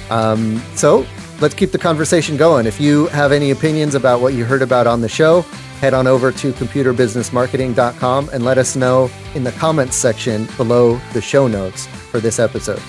[0.09, 1.05] Um, so
[1.39, 2.65] let's keep the conversation going.
[2.65, 5.45] If you have any opinions about what you heard about on the show,
[5.83, 11.19] head on over to computerbusinessmarketing.com and let us know in the comments section below the
[11.19, 12.81] show notes for this episode.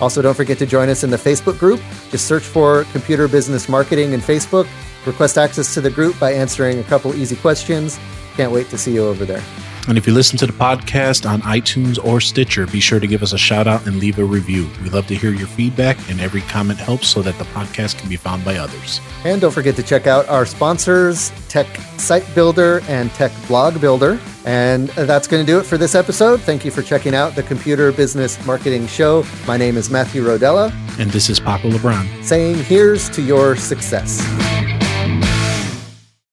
[0.00, 1.80] Also, don't forget to join us in the Facebook group.
[2.10, 4.66] Just search for Computer Business Marketing in Facebook.
[5.06, 8.00] Request access to the group by answering a couple easy questions.
[8.34, 9.44] Can't wait to see you over there.
[9.88, 13.22] And if you listen to the podcast on iTunes or Stitcher, be sure to give
[13.22, 14.68] us a shout out and leave a review.
[14.82, 18.08] We love to hear your feedback, and every comment helps so that the podcast can
[18.08, 19.00] be found by others.
[19.24, 21.66] And don't forget to check out our sponsors, Tech
[21.98, 24.20] Site Builder and Tech Blog Builder.
[24.46, 26.40] And that's going to do it for this episode.
[26.40, 29.24] Thank you for checking out the Computer Business Marketing Show.
[29.46, 30.72] My name is Matthew Rodella.
[30.98, 32.24] And this is Paco LeBron.
[32.24, 34.20] Saying, here's to your success.